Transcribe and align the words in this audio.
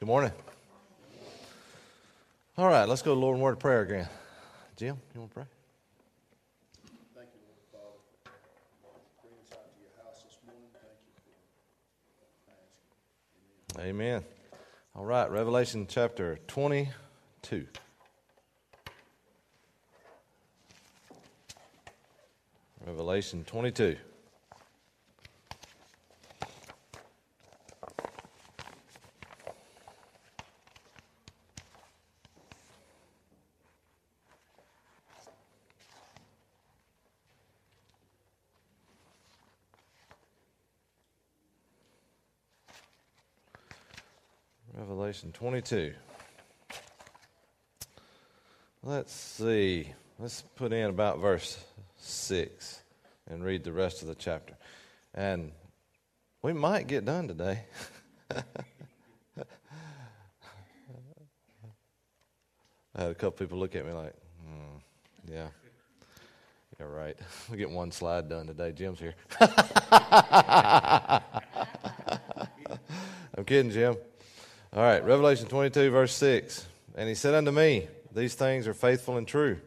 Good 0.00 0.06
morning. 0.06 0.32
All 2.58 2.66
right, 2.66 2.88
let's 2.88 3.00
go 3.00 3.12
to 3.12 3.14
the 3.14 3.20
Lord 3.20 3.36
and 3.36 3.42
word 3.44 3.52
of 3.52 3.58
prayer 3.60 3.82
again. 3.82 4.08
Jim, 4.76 4.96
you 5.14 5.20
want 5.20 5.30
to 5.30 5.34
pray? 5.34 5.44
Thank 7.14 7.28
you, 7.32 7.40
Lord 7.72 7.94
Father, 8.24 8.32
for 8.82 8.90
bringing 9.22 9.38
us 9.40 9.52
out 9.52 9.72
to 9.72 9.80
your 9.80 10.04
house 10.04 10.24
this 10.24 10.38
morning. 10.44 10.64
Thank 10.72 10.98
you 11.06 11.14
for 13.76 13.80
asking. 13.80 13.88
Amen. 13.88 14.24
All 14.96 15.04
right, 15.04 15.30
Revelation 15.30 15.86
chapter 15.88 16.40
22. 16.48 17.66
Revelation 22.84 23.44
22. 23.44 23.96
Revelation 45.24 45.32
22. 45.32 45.94
Let's 48.82 49.12
see. 49.12 49.88
Let's 50.18 50.42
put 50.56 50.72
in 50.72 50.90
about 50.90 51.18
verse 51.18 51.64
6 51.98 52.82
and 53.30 53.42
read 53.44 53.64
the 53.64 53.72
rest 53.72 54.02
of 54.02 54.08
the 54.08 54.14
chapter. 54.14 54.54
And 55.14 55.52
we 56.42 56.52
might 56.52 56.86
get 56.86 57.06
done 57.06 57.28
today. 57.28 57.62
I 62.96 63.02
had 63.02 63.10
a 63.10 63.14
couple 63.14 63.32
people 63.32 63.58
look 63.58 63.74
at 63.74 63.86
me 63.86 63.92
like, 63.92 64.14
hmm, 64.42 64.76
yeah. 65.32 65.48
Yeah, 66.78 66.86
right. 66.86 67.16
We 67.50 67.56
get 67.56 67.70
one 67.70 67.90
slide 67.90 68.28
done 68.28 68.46
today. 68.46 68.72
Jim's 68.72 69.00
here. 69.00 69.14
I'm 73.36 73.44
kidding, 73.44 73.70
Jim. 73.70 73.96
All 74.76 74.82
right, 74.82 75.04
Revelation 75.04 75.46
22, 75.46 75.92
verse 75.92 76.12
6. 76.14 76.66
And 76.96 77.08
he 77.08 77.14
said 77.14 77.32
unto 77.32 77.52
me, 77.52 77.86
These 78.12 78.34
things 78.34 78.66
are 78.66 78.74
faithful 78.74 79.16
and 79.16 79.28
true. 79.28 79.60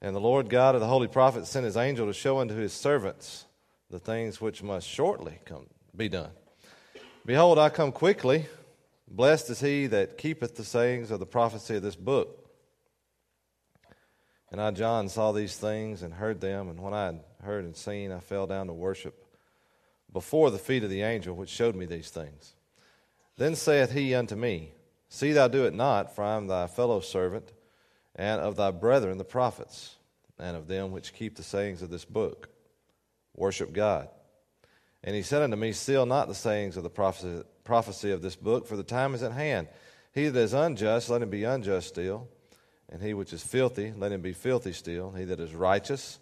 And 0.00 0.16
the 0.16 0.20
Lord 0.20 0.48
God 0.48 0.74
of 0.74 0.80
the 0.80 0.86
holy 0.86 1.08
prophets 1.08 1.50
sent 1.50 1.66
his 1.66 1.76
angel 1.76 2.06
to 2.06 2.14
show 2.14 2.38
unto 2.38 2.54
his 2.54 2.72
servants 2.72 3.44
the 3.90 3.98
things 3.98 4.40
which 4.40 4.62
must 4.62 4.88
shortly 4.88 5.40
come 5.44 5.66
be 5.94 6.08
done. 6.08 6.30
Behold, 7.26 7.58
I 7.58 7.68
come 7.68 7.92
quickly. 7.92 8.46
Blessed 9.06 9.50
is 9.50 9.60
he 9.60 9.88
that 9.88 10.16
keepeth 10.16 10.56
the 10.56 10.64
sayings 10.64 11.10
of 11.10 11.20
the 11.20 11.26
prophecy 11.26 11.76
of 11.76 11.82
this 11.82 11.94
book. 11.94 12.48
And 14.50 14.58
I, 14.58 14.70
John, 14.70 15.10
saw 15.10 15.32
these 15.32 15.58
things 15.58 16.00
and 16.00 16.14
heard 16.14 16.40
them. 16.40 16.70
And 16.70 16.80
when 16.80 16.94
I 16.94 17.04
had 17.06 17.20
heard 17.42 17.66
and 17.66 17.76
seen, 17.76 18.10
I 18.10 18.20
fell 18.20 18.46
down 18.46 18.68
to 18.68 18.72
worship 18.72 19.22
before 20.10 20.50
the 20.50 20.58
feet 20.58 20.82
of 20.82 20.88
the 20.88 21.02
angel 21.02 21.36
which 21.36 21.50
showed 21.50 21.76
me 21.76 21.84
these 21.84 22.08
things. 22.08 22.53
Then 23.36 23.56
saith 23.56 23.92
he 23.92 24.14
unto 24.14 24.36
me, 24.36 24.72
See 25.08 25.32
thou 25.32 25.48
do 25.48 25.64
it 25.64 25.74
not, 25.74 26.14
for 26.14 26.24
I 26.24 26.36
am 26.36 26.46
thy 26.46 26.66
fellow 26.66 27.00
servant, 27.00 27.52
and 28.16 28.40
of 28.40 28.56
thy 28.56 28.70
brethren 28.70 29.18
the 29.18 29.24
prophets, 29.24 29.96
and 30.38 30.56
of 30.56 30.68
them 30.68 30.92
which 30.92 31.14
keep 31.14 31.36
the 31.36 31.42
sayings 31.42 31.82
of 31.82 31.90
this 31.90 32.04
book. 32.04 32.48
Worship 33.36 33.72
God. 33.72 34.08
And 35.02 35.14
he 35.14 35.22
said 35.22 35.42
unto 35.42 35.56
me, 35.56 35.72
Seal 35.72 36.06
not 36.06 36.28
the 36.28 36.34
sayings 36.34 36.76
of 36.76 36.82
the 36.82 37.44
prophecy, 37.64 38.10
of 38.10 38.22
this 38.22 38.36
book, 38.36 38.66
for 38.66 38.76
the 38.76 38.82
time 38.82 39.14
is 39.14 39.22
at 39.22 39.32
hand. 39.32 39.68
He 40.12 40.28
that 40.28 40.40
is 40.40 40.54
unjust, 40.54 41.10
let 41.10 41.22
him 41.22 41.30
be 41.30 41.44
unjust 41.44 41.88
still. 41.88 42.28
And 42.88 43.02
he 43.02 43.14
which 43.14 43.32
is 43.32 43.42
filthy, 43.42 43.92
let 43.96 44.12
him 44.12 44.20
be 44.20 44.32
filthy 44.32 44.72
still. 44.72 45.10
He 45.10 45.24
that 45.24 45.40
is 45.40 45.54
righteous, 45.54 46.20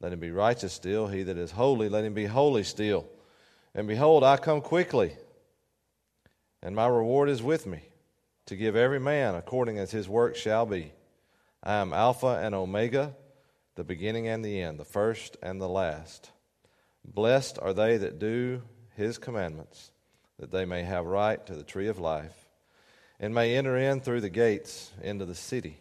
let 0.00 0.12
him 0.12 0.20
be 0.20 0.30
righteous 0.30 0.72
still. 0.72 1.06
He 1.06 1.22
that 1.24 1.36
is 1.36 1.50
holy, 1.50 1.88
let 1.88 2.04
him 2.04 2.14
be 2.14 2.24
holy 2.24 2.64
still. 2.64 3.06
And 3.74 3.86
behold, 3.86 4.24
I 4.24 4.36
come 4.38 4.60
quickly 4.60 5.12
and 6.64 6.74
my 6.74 6.86
reward 6.86 7.28
is 7.28 7.42
with 7.42 7.66
me, 7.66 7.82
to 8.46 8.56
give 8.56 8.74
every 8.74 8.98
man 8.98 9.34
according 9.34 9.78
as 9.78 9.90
his 9.90 10.08
work 10.08 10.34
shall 10.34 10.64
be. 10.64 10.92
I 11.62 11.74
am 11.74 11.92
Alpha 11.92 12.40
and 12.42 12.54
Omega, 12.54 13.14
the 13.74 13.84
beginning 13.84 14.26
and 14.26 14.42
the 14.42 14.62
end, 14.62 14.80
the 14.80 14.84
first 14.84 15.36
and 15.42 15.60
the 15.60 15.68
last. 15.68 16.30
Blessed 17.04 17.58
are 17.60 17.74
they 17.74 17.98
that 17.98 18.18
do 18.18 18.62
his 18.96 19.18
commandments, 19.18 19.90
that 20.38 20.50
they 20.50 20.64
may 20.64 20.84
have 20.84 21.04
right 21.04 21.44
to 21.46 21.54
the 21.54 21.62
tree 21.62 21.88
of 21.88 21.98
life, 21.98 22.48
and 23.20 23.34
may 23.34 23.54
enter 23.54 23.76
in 23.76 24.00
through 24.00 24.22
the 24.22 24.30
gates 24.30 24.90
into 25.02 25.26
the 25.26 25.34
city. 25.34 25.80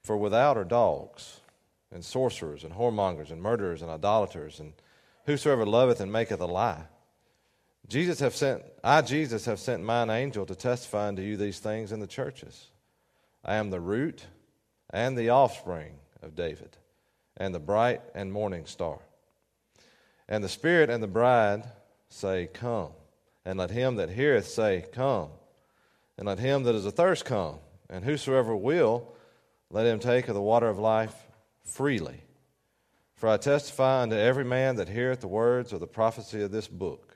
For 0.00 0.16
without 0.16 0.56
are 0.56 0.64
dogs, 0.64 1.40
and 1.90 2.04
sorcerers, 2.04 2.62
and 2.62 2.74
whoremongers, 2.74 3.30
and 3.32 3.42
murderers, 3.42 3.82
and 3.82 3.90
idolaters, 3.90 4.60
and 4.60 4.74
whosoever 5.26 5.66
loveth 5.66 6.00
and 6.00 6.12
maketh 6.12 6.40
a 6.40 6.46
lie. 6.46 6.84
Jesus 7.88 8.20
have 8.20 8.34
sent, 8.34 8.62
I, 8.82 9.02
Jesus, 9.02 9.44
have 9.46 9.58
sent 9.58 9.82
mine 9.82 10.10
angel 10.10 10.46
to 10.46 10.54
testify 10.54 11.08
unto 11.08 11.22
you 11.22 11.36
these 11.36 11.58
things 11.58 11.92
in 11.92 12.00
the 12.00 12.06
churches. 12.06 12.68
I 13.44 13.56
am 13.56 13.70
the 13.70 13.80
root 13.80 14.24
and 14.90 15.16
the 15.16 15.30
offspring 15.30 15.94
of 16.22 16.34
David, 16.34 16.76
and 17.36 17.54
the 17.54 17.60
bright 17.60 18.00
and 18.14 18.32
morning 18.32 18.66
star. 18.66 19.00
And 20.28 20.44
the 20.44 20.48
Spirit 20.48 20.90
and 20.90 21.02
the 21.02 21.08
bride 21.08 21.64
say, 22.08 22.48
Come. 22.52 22.92
And 23.44 23.58
let 23.58 23.70
him 23.70 23.96
that 23.96 24.10
heareth 24.10 24.46
say, 24.46 24.86
Come. 24.92 25.30
And 26.16 26.26
let 26.26 26.38
him 26.38 26.62
that 26.62 26.74
is 26.74 26.86
athirst 26.86 27.24
come. 27.24 27.56
And 27.90 28.04
whosoever 28.04 28.54
will, 28.54 29.12
let 29.70 29.86
him 29.86 29.98
take 29.98 30.28
of 30.28 30.34
the 30.34 30.40
water 30.40 30.68
of 30.68 30.78
life 30.78 31.14
freely. 31.64 32.22
For 33.16 33.28
I 33.28 33.36
testify 33.38 34.02
unto 34.02 34.16
every 34.16 34.44
man 34.44 34.76
that 34.76 34.88
heareth 34.88 35.20
the 35.20 35.28
words 35.28 35.72
of 35.72 35.80
the 35.80 35.86
prophecy 35.86 36.42
of 36.42 36.50
this 36.50 36.68
book 36.68 37.11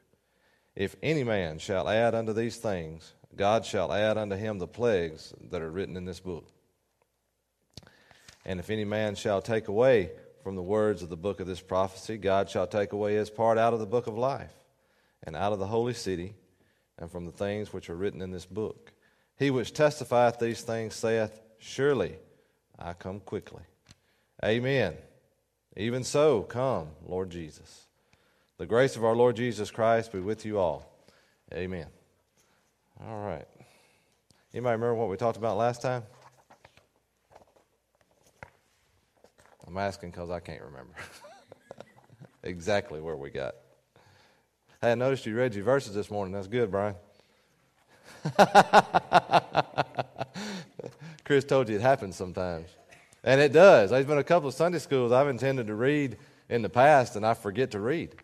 if 0.76 0.94
any 1.02 1.24
man 1.24 1.58
shall 1.58 1.88
add 1.88 2.14
unto 2.14 2.34
these 2.34 2.58
things, 2.58 3.14
God 3.34 3.64
shall 3.64 3.92
add 3.92 4.18
unto 4.18 4.36
him 4.36 4.58
the 4.58 4.68
plagues 4.68 5.32
that 5.50 5.62
are 5.62 5.70
written 5.70 5.96
in 5.96 6.04
this 6.04 6.20
book. 6.20 6.46
And 8.44 8.60
if 8.60 8.70
any 8.70 8.84
man 8.84 9.14
shall 9.14 9.42
take 9.42 9.68
away 9.68 10.10
from 10.44 10.54
the 10.54 10.62
words 10.62 11.02
of 11.02 11.08
the 11.08 11.16
book 11.16 11.40
of 11.40 11.46
this 11.46 11.60
prophecy, 11.60 12.18
God 12.18 12.48
shall 12.48 12.66
take 12.66 12.92
away 12.92 13.14
his 13.14 13.30
part 13.30 13.58
out 13.58 13.72
of 13.72 13.80
the 13.80 13.86
book 13.86 14.06
of 14.06 14.16
life, 14.16 14.52
and 15.24 15.34
out 15.34 15.52
of 15.52 15.58
the 15.58 15.66
holy 15.66 15.94
city, 15.94 16.34
and 16.98 17.10
from 17.10 17.24
the 17.24 17.32
things 17.32 17.72
which 17.72 17.90
are 17.90 17.96
written 17.96 18.22
in 18.22 18.30
this 18.30 18.46
book. 18.46 18.92
He 19.38 19.50
which 19.50 19.72
testifieth 19.72 20.38
these 20.38 20.60
things 20.60 20.94
saith, 20.94 21.40
Surely 21.58 22.16
I 22.78 22.92
come 22.92 23.20
quickly. 23.20 23.62
Amen. 24.44 24.94
Even 25.76 26.04
so, 26.04 26.42
come, 26.42 26.88
Lord 27.04 27.30
Jesus. 27.30 27.85
The 28.58 28.66
grace 28.66 28.96
of 28.96 29.04
our 29.04 29.14
Lord 29.14 29.36
Jesus 29.36 29.70
Christ 29.70 30.12
be 30.12 30.20
with 30.20 30.46
you 30.46 30.58
all. 30.58 30.90
Amen. 31.52 31.88
All 33.06 33.20
right. 33.20 33.46
Anybody 34.54 34.72
remember 34.72 34.94
what 34.94 35.10
we 35.10 35.18
talked 35.18 35.36
about 35.36 35.58
last 35.58 35.82
time? 35.82 36.02
I'm 39.66 39.76
asking 39.76 40.10
because 40.12 40.30
I 40.30 40.40
can't 40.40 40.62
remember 40.62 40.94
exactly 42.42 43.02
where 43.02 43.16
we 43.16 43.28
got. 43.28 43.56
Hey, 44.80 44.92
I 44.92 44.94
noticed 44.94 45.26
you 45.26 45.36
read 45.36 45.54
your 45.54 45.64
verses 45.64 45.94
this 45.94 46.10
morning. 46.10 46.32
That's 46.32 46.46
good, 46.46 46.70
Brian. 46.70 46.94
Chris 51.24 51.44
told 51.44 51.68
you 51.68 51.76
it 51.76 51.82
happens 51.82 52.16
sometimes. 52.16 52.68
And 53.22 53.38
it 53.38 53.52
does. 53.52 53.90
There's 53.90 54.06
been 54.06 54.16
a 54.16 54.24
couple 54.24 54.48
of 54.48 54.54
Sunday 54.54 54.78
schools 54.78 55.12
I've 55.12 55.28
intended 55.28 55.66
to 55.66 55.74
read 55.74 56.16
in 56.48 56.62
the 56.62 56.70
past, 56.70 57.16
and 57.16 57.26
I 57.26 57.34
forget 57.34 57.72
to 57.72 57.80
read. 57.80 58.14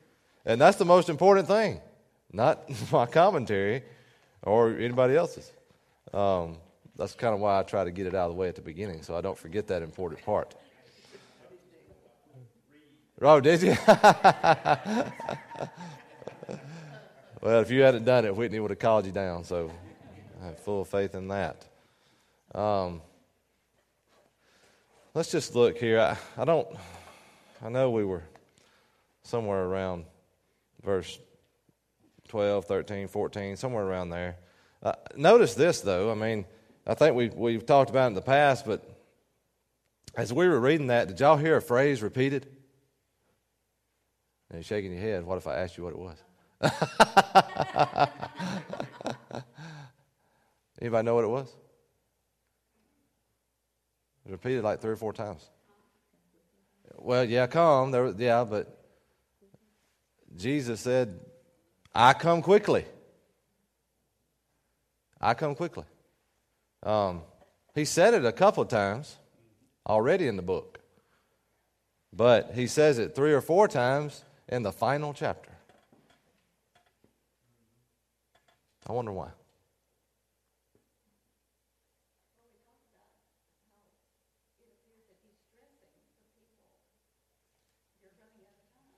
And 0.44 0.60
that's 0.60 0.76
the 0.76 0.84
most 0.84 1.08
important 1.08 1.46
thing, 1.46 1.80
not 2.32 2.68
my 2.92 3.06
commentary 3.06 3.82
or 4.42 4.70
anybody 4.70 5.16
else's. 5.16 5.50
Um, 6.12 6.58
that's 6.96 7.14
kind 7.14 7.34
of 7.34 7.40
why 7.40 7.58
I 7.58 7.62
try 7.62 7.84
to 7.84 7.90
get 7.90 8.06
it 8.06 8.14
out 8.14 8.28
of 8.28 8.32
the 8.32 8.38
way 8.38 8.48
at 8.48 8.54
the 8.54 8.62
beginning 8.62 9.02
so 9.02 9.16
I 9.16 9.20
don't 9.20 9.38
forget 9.38 9.66
that 9.68 9.82
important 9.82 10.24
part. 10.24 10.54
Oh, 13.24 13.40
did 13.40 13.62
you? 13.62 13.76
well, 17.40 17.60
if 17.60 17.70
you 17.70 17.82
hadn't 17.82 18.04
done 18.04 18.24
it, 18.24 18.34
Whitney 18.34 18.58
would 18.58 18.72
have 18.72 18.80
called 18.80 19.06
you 19.06 19.12
down, 19.12 19.44
so 19.44 19.70
I 20.42 20.46
have 20.46 20.58
full 20.58 20.84
faith 20.84 21.14
in 21.14 21.28
that. 21.28 21.64
Um, 22.52 23.00
let's 25.14 25.30
just 25.30 25.54
look 25.54 25.78
here. 25.78 26.00
I, 26.00 26.16
I 26.36 26.44
don't, 26.44 26.66
I 27.64 27.68
know 27.68 27.92
we 27.92 28.04
were 28.04 28.24
somewhere 29.22 29.62
around 29.62 30.04
verse 30.84 31.18
12, 32.28 32.64
13, 32.64 33.08
14, 33.08 33.56
somewhere 33.56 33.84
around 33.84 34.10
there. 34.10 34.36
Uh, 34.82 34.92
notice 35.16 35.54
this, 35.54 35.80
though. 35.80 36.10
I 36.10 36.14
mean, 36.14 36.44
I 36.86 36.94
think 36.94 37.14
we, 37.14 37.28
we've 37.28 37.64
talked 37.64 37.90
about 37.90 38.04
it 38.04 38.08
in 38.08 38.14
the 38.14 38.22
past, 38.22 38.66
but 38.66 38.84
as 40.14 40.32
we 40.32 40.48
were 40.48 40.60
reading 40.60 40.88
that, 40.88 41.08
did 41.08 41.20
y'all 41.20 41.36
hear 41.36 41.56
a 41.56 41.62
phrase 41.62 42.02
repeated? 42.02 42.48
And 44.50 44.58
you're 44.58 44.62
shaking 44.62 44.92
your 44.92 45.00
head. 45.00 45.24
What 45.24 45.38
if 45.38 45.46
I 45.46 45.56
asked 45.56 45.78
you 45.78 45.84
what 45.84 45.92
it 45.92 45.98
was? 45.98 46.18
Anybody 50.80 51.06
know 51.06 51.14
what 51.14 51.24
it 51.24 51.28
was? 51.28 51.48
It 54.24 54.26
was 54.26 54.32
repeated 54.32 54.64
like 54.64 54.80
three 54.80 54.92
or 54.92 54.96
four 54.96 55.12
times. 55.12 55.48
Well, 56.96 57.24
yeah, 57.24 57.46
come. 57.46 57.90
There, 57.90 58.12
yeah, 58.18 58.44
but 58.44 58.81
Jesus 60.36 60.80
said, 60.80 61.20
I 61.94 62.12
come 62.12 62.42
quickly. 62.42 62.84
I 65.20 65.34
come 65.34 65.54
quickly. 65.54 65.84
Um, 66.82 67.22
he 67.74 67.84
said 67.84 68.14
it 68.14 68.24
a 68.24 68.32
couple 68.32 68.62
of 68.62 68.68
times 68.68 69.16
already 69.86 70.26
in 70.26 70.36
the 70.36 70.42
book, 70.42 70.80
but 72.12 72.52
he 72.54 72.66
says 72.66 72.98
it 72.98 73.14
three 73.14 73.32
or 73.32 73.40
four 73.40 73.68
times 73.68 74.24
in 74.48 74.62
the 74.62 74.72
final 74.72 75.14
chapter. 75.14 75.50
I 78.86 78.92
wonder 78.92 79.12
why. 79.12 79.28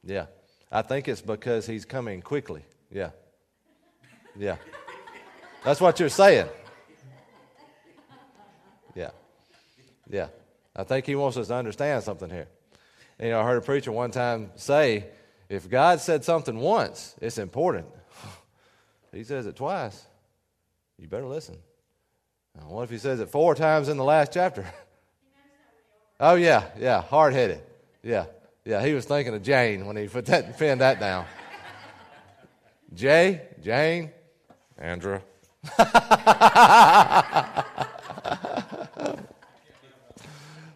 Yeah. 0.02 0.26
I 0.70 0.82
think 0.82 1.08
it's 1.08 1.20
because 1.20 1.66
he's 1.66 1.84
coming 1.84 2.20
quickly. 2.22 2.64
Yeah. 2.90 3.10
Yeah. 4.36 4.56
That's 5.64 5.80
what 5.80 5.98
you're 6.00 6.08
saying. 6.08 6.48
Yeah. 8.94 9.10
Yeah. 10.08 10.28
I 10.76 10.84
think 10.84 11.06
he 11.06 11.14
wants 11.14 11.36
us 11.36 11.48
to 11.48 11.54
understand 11.54 12.02
something 12.02 12.28
here. 12.28 12.48
You 13.20 13.30
know, 13.30 13.40
I 13.40 13.44
heard 13.44 13.58
a 13.58 13.64
preacher 13.64 13.92
one 13.92 14.10
time 14.10 14.50
say, 14.56 15.06
if 15.48 15.68
God 15.68 16.00
said 16.00 16.24
something 16.24 16.58
once, 16.58 17.14
it's 17.20 17.38
important. 17.38 17.86
he 19.12 19.24
says 19.24 19.46
it 19.46 19.56
twice. 19.56 20.04
You 20.98 21.08
better 21.08 21.26
listen. 21.26 21.56
Now, 22.56 22.68
what 22.68 22.82
if 22.82 22.90
he 22.90 22.98
says 22.98 23.20
it 23.20 23.28
four 23.28 23.54
times 23.54 23.88
in 23.88 23.96
the 23.96 24.04
last 24.04 24.32
chapter? 24.32 24.66
oh, 26.20 26.34
yeah, 26.34 26.64
yeah, 26.78 27.02
hard 27.02 27.34
headed. 27.34 27.62
Yeah. 28.02 28.26
Yeah, 28.64 28.84
he 28.84 28.94
was 28.94 29.04
thinking 29.04 29.34
of 29.34 29.42
Jane 29.42 29.84
when 29.84 29.96
he 29.96 30.08
put 30.08 30.24
that 30.26 30.58
pinned 30.58 30.80
that 30.80 30.98
down. 30.98 31.26
Jay, 32.94 33.42
Jane, 33.62 34.10
Andrew. 34.78 35.20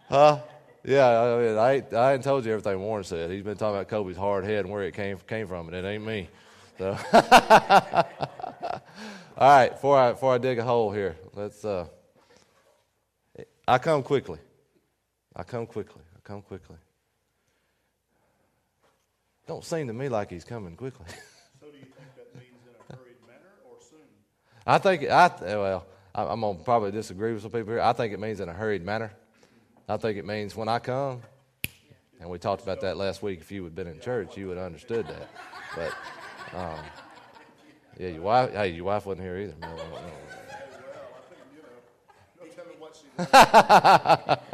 huh? 0.08 0.38
Yeah, 0.84 1.20
I, 1.20 1.38
mean, 1.38 1.58
I, 1.58 1.82
I 1.96 2.14
ain't 2.14 2.24
told 2.24 2.44
you 2.44 2.52
everything 2.52 2.80
Warren 2.80 3.04
said. 3.04 3.30
He's 3.30 3.42
been 3.42 3.56
talking 3.56 3.76
about 3.76 3.88
Kobe's 3.88 4.16
hard 4.16 4.44
head 4.44 4.64
and 4.64 4.70
where 4.70 4.82
it 4.82 4.92
came 4.92 5.18
came 5.26 5.46
from, 5.46 5.68
and 5.68 5.76
it 5.76 5.88
ain't 5.88 6.04
me. 6.04 6.28
So, 6.76 6.98
all 7.12 7.22
right, 9.38 9.70
before 9.70 9.98
I 9.98 10.12
before 10.12 10.34
I 10.34 10.38
dig 10.38 10.58
a 10.58 10.64
hole 10.64 10.92
here, 10.92 11.16
let's. 11.34 11.64
Uh, 11.64 11.86
I 13.66 13.78
come 13.78 14.02
quickly. 14.02 14.40
I 15.34 15.42
come 15.42 15.66
quickly. 15.66 16.02
I 16.14 16.20
come 16.22 16.42
quickly. 16.42 16.76
Don't 19.48 19.64
seem 19.64 19.86
to 19.86 19.94
me 19.94 20.08
like 20.10 20.30
he's 20.30 20.44
coming 20.44 20.76
quickly. 20.76 21.06
So 21.58 21.66
do 21.66 21.78
you 21.78 21.84
think 21.84 22.14
that 22.16 22.34
means 22.36 22.52
in 22.66 22.94
a 22.94 22.96
hurried 22.96 23.16
manner 23.26 23.50
or 23.64 23.76
soon? 23.80 23.98
I 24.66 24.76
think 24.78 25.04
I 25.04 25.56
well, 25.56 25.86
I- 26.14 26.26
I'm 26.26 26.42
gonna 26.42 26.58
probably 26.58 26.90
disagree 26.92 27.32
with 27.32 27.40
some 27.42 27.50
people 27.50 27.72
here. 27.72 27.80
I 27.80 27.94
think 27.94 28.12
it 28.12 28.20
means 28.20 28.40
in 28.40 28.50
a 28.50 28.52
hurried 28.52 28.84
manner. 28.84 29.10
I 29.88 29.96
think 29.96 30.18
it 30.18 30.26
means 30.26 30.54
when 30.54 30.68
I 30.68 30.78
come, 30.78 31.22
and 32.20 32.28
we 32.28 32.38
talked 32.38 32.62
about 32.62 32.82
that 32.82 32.98
last 32.98 33.22
week. 33.22 33.40
If 33.40 33.50
you 33.50 33.64
had 33.64 33.74
been 33.74 33.86
in 33.86 34.00
church, 34.00 34.36
you 34.36 34.48
would 34.48 34.58
have 34.58 34.66
understood 34.66 35.06
that. 35.08 35.30
But 35.74 35.94
um, 36.54 36.84
yeah, 37.98 38.08
your 38.08 38.22
wife. 38.22 38.52
Hey, 38.52 38.68
your 38.68 38.84
wife 38.84 39.06
wasn't 39.06 39.24
here 39.26 39.38
either. 39.38 39.54
No, 39.62 39.68
no, 39.68 39.76
no. 39.76 39.84
Well, 39.84 40.02
I 41.16 41.20
think, 41.30 41.40
you 41.56 41.62
know, 41.62 42.44
no 42.44 42.52
telling 42.52 42.78
what 42.78 42.94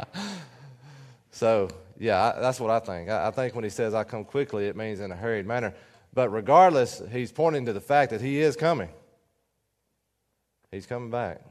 she 0.01 0.31
So, 1.31 1.67
yeah, 1.97 2.33
I, 2.35 2.39
that's 2.39 2.59
what 2.59 2.69
I 2.71 2.79
think. 2.79 3.09
I, 3.09 3.27
I 3.27 3.31
think 3.31 3.55
when 3.55 3.63
he 3.63 3.69
says, 3.69 3.93
I 3.93 4.03
come 4.03 4.23
quickly, 4.25 4.65
it 4.67 4.75
means 4.75 4.99
in 4.99 5.11
a 5.11 5.15
hurried 5.15 5.45
manner. 5.45 5.73
But 6.13 6.29
regardless, 6.29 7.01
he's 7.11 7.31
pointing 7.31 7.65
to 7.65 7.73
the 7.73 7.81
fact 7.81 8.11
that 8.11 8.21
he 8.21 8.39
is 8.39 8.55
coming. 8.55 8.89
He's 10.71 10.85
coming 10.85 11.09
back. 11.09 11.41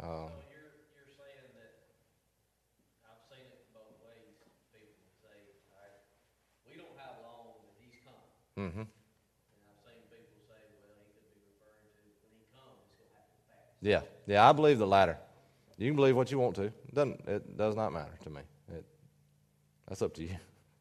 Um, 0.00 0.06
So 0.06 0.32
you're, 0.52 0.72
you're 0.94 1.12
saying 1.16 1.48
that, 1.56 1.72
I've 3.08 3.20
seen 3.28 3.44
it 3.48 3.64
both 3.72 3.96
ways, 4.04 4.36
people 4.72 4.92
say, 5.20 5.36
all 5.72 5.80
right, 5.80 5.96
we 6.68 6.76
don't 6.76 6.92
know 6.96 7.02
how 7.02 7.16
long 7.24 7.60
that 7.64 7.72
he's 7.80 7.96
coming. 8.04 8.72
mhm. 8.72 8.84
And 8.84 8.88
I've 9.68 9.80
seen 9.84 10.00
people 10.12 10.40
say, 10.48 10.60
well, 10.76 10.96
he 11.00 11.12
could 11.16 11.28
be 11.32 11.40
referring 11.48 11.88
to 11.96 12.00
when 12.24 12.32
he 12.36 12.44
comes, 12.52 12.76
it's 12.88 12.96
gonna 13.00 13.16
happen 13.16 13.40
fast. 13.48 13.80
Yeah, 13.80 14.02
yeah, 14.28 14.48
I 14.48 14.52
believe 14.52 14.78
the 14.78 14.86
latter. 14.86 15.16
You 15.78 15.88
can 15.88 15.96
believe 15.96 16.16
what 16.16 16.30
you 16.30 16.38
want 16.38 16.56
to. 16.56 16.64
It 16.64 16.94
doesn't 16.94 17.20
it 17.28 17.56
does 17.56 17.76
not 17.76 17.92
matter 17.92 18.16
to 18.24 18.30
me. 18.30 18.42
That's 19.88 20.02
up 20.02 20.14
to 20.14 20.22
you. 20.22 20.36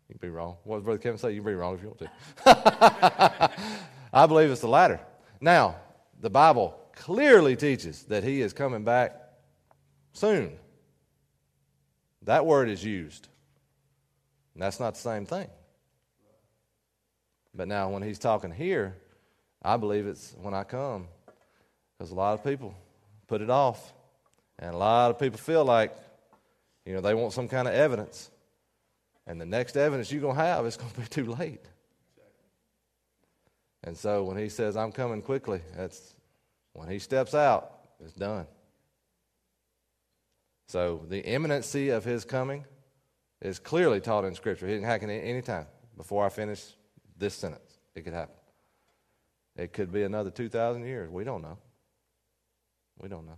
You 0.09 0.15
can 0.18 0.30
be 0.30 0.30
wrong. 0.30 0.57
What 0.63 0.77
does 0.77 0.83
Brother 0.83 1.00
Kevin 1.00 1.18
say? 1.18 1.31
You 1.31 1.42
can 1.42 1.51
be 1.51 1.56
wrong 1.56 1.75
if 1.75 1.81
you 1.81 1.88
want 1.88 2.00
to. 2.00 3.51
I 4.13 4.25
believe 4.25 4.51
it's 4.51 4.62
the 4.62 4.68
latter. 4.68 5.00
Now, 5.42 5.75
the 6.19 6.30
Bible 6.30 6.80
clearly 6.95 7.56
teaches 7.56 8.04
that 8.04 8.24
he 8.24 8.42
is 8.42 8.54
coming 8.54 8.83
back 8.83 9.15
soon. 10.13 10.57
That 12.24 12.45
word 12.45 12.69
is 12.69 12.83
used. 12.83 13.27
And 14.54 14.63
that's 14.63 14.80
not 14.80 14.95
the 14.95 15.00
same 15.00 15.25
thing. 15.25 15.48
But 17.54 17.68
now, 17.68 17.89
when 17.89 18.04
he's 18.04 18.19
talking 18.19 18.51
here, 18.51 18.95
I 19.62 19.77
believe 19.77 20.07
it's 20.07 20.36
when 20.42 20.54
I 20.54 20.63
come. 20.63 21.07
Because 21.98 22.12
a 22.12 22.15
lot 22.15 22.33
of 22.33 22.44
people 22.44 22.74
put 23.27 23.42
it 23.42 23.50
off. 23.50 23.94
And 24.59 24.74
a 24.74 24.77
lot 24.77 25.12
of 25.12 25.19
people 25.19 25.38
feel 25.38 25.63
like, 25.63 25.95
you 26.86 26.94
know, 26.94 27.01
they 27.01 27.13
want 27.13 27.33
some 27.33 27.48
kind 27.48 27.68
of 27.68 27.74
evidence. 27.74 28.31
And 29.28 29.40
the 29.40 29.46
next 29.46 29.76
evidence 29.76 30.12
you're 30.12 30.22
going 30.22 30.38
to 30.38 30.42
have 30.42 30.66
is 30.66 30.78
going 30.78 30.90
to 30.92 31.00
be 31.02 31.06
too 31.06 31.26
late. 31.26 31.66
And 33.84 33.96
so 33.96 34.24
when 34.24 34.38
he 34.38 34.50
says, 34.50 34.76
I'm 34.76 34.92
coming 34.92 35.22
quickly, 35.22 35.62
that's 35.76 36.16
when 36.74 36.90
he 36.90 36.98
steps 36.98 37.36
out, 37.36 37.74
it's 38.04 38.14
done. 38.14 38.48
So 40.68 41.06
the 41.08 41.20
imminency 41.20 41.90
of 41.90 42.04
his 42.04 42.26
coming 42.26 42.66
is 43.42 43.60
clearly 43.60 44.02
taught 44.02 44.26
in 44.26 44.34
Scripture. 44.34 44.68
It 44.68 44.78
can 44.78 44.84
happen 44.84 45.10
any 45.10 45.42
time. 45.42 45.68
Before 45.96 46.26
I 46.26 46.30
finish 46.30 46.64
this 47.18 47.34
sentence, 47.34 47.80
it 47.96 48.02
could 48.02 48.14
happen. 48.14 48.36
It 49.56 49.74
could 49.74 49.92
be 49.92 50.04
another 50.04 50.30
2,000 50.30 50.86
years. 50.86 51.10
We 51.10 51.24
don't 51.24 51.42
know. 51.42 51.58
We 53.00 53.10
don't 53.10 53.26
know. 53.26 53.38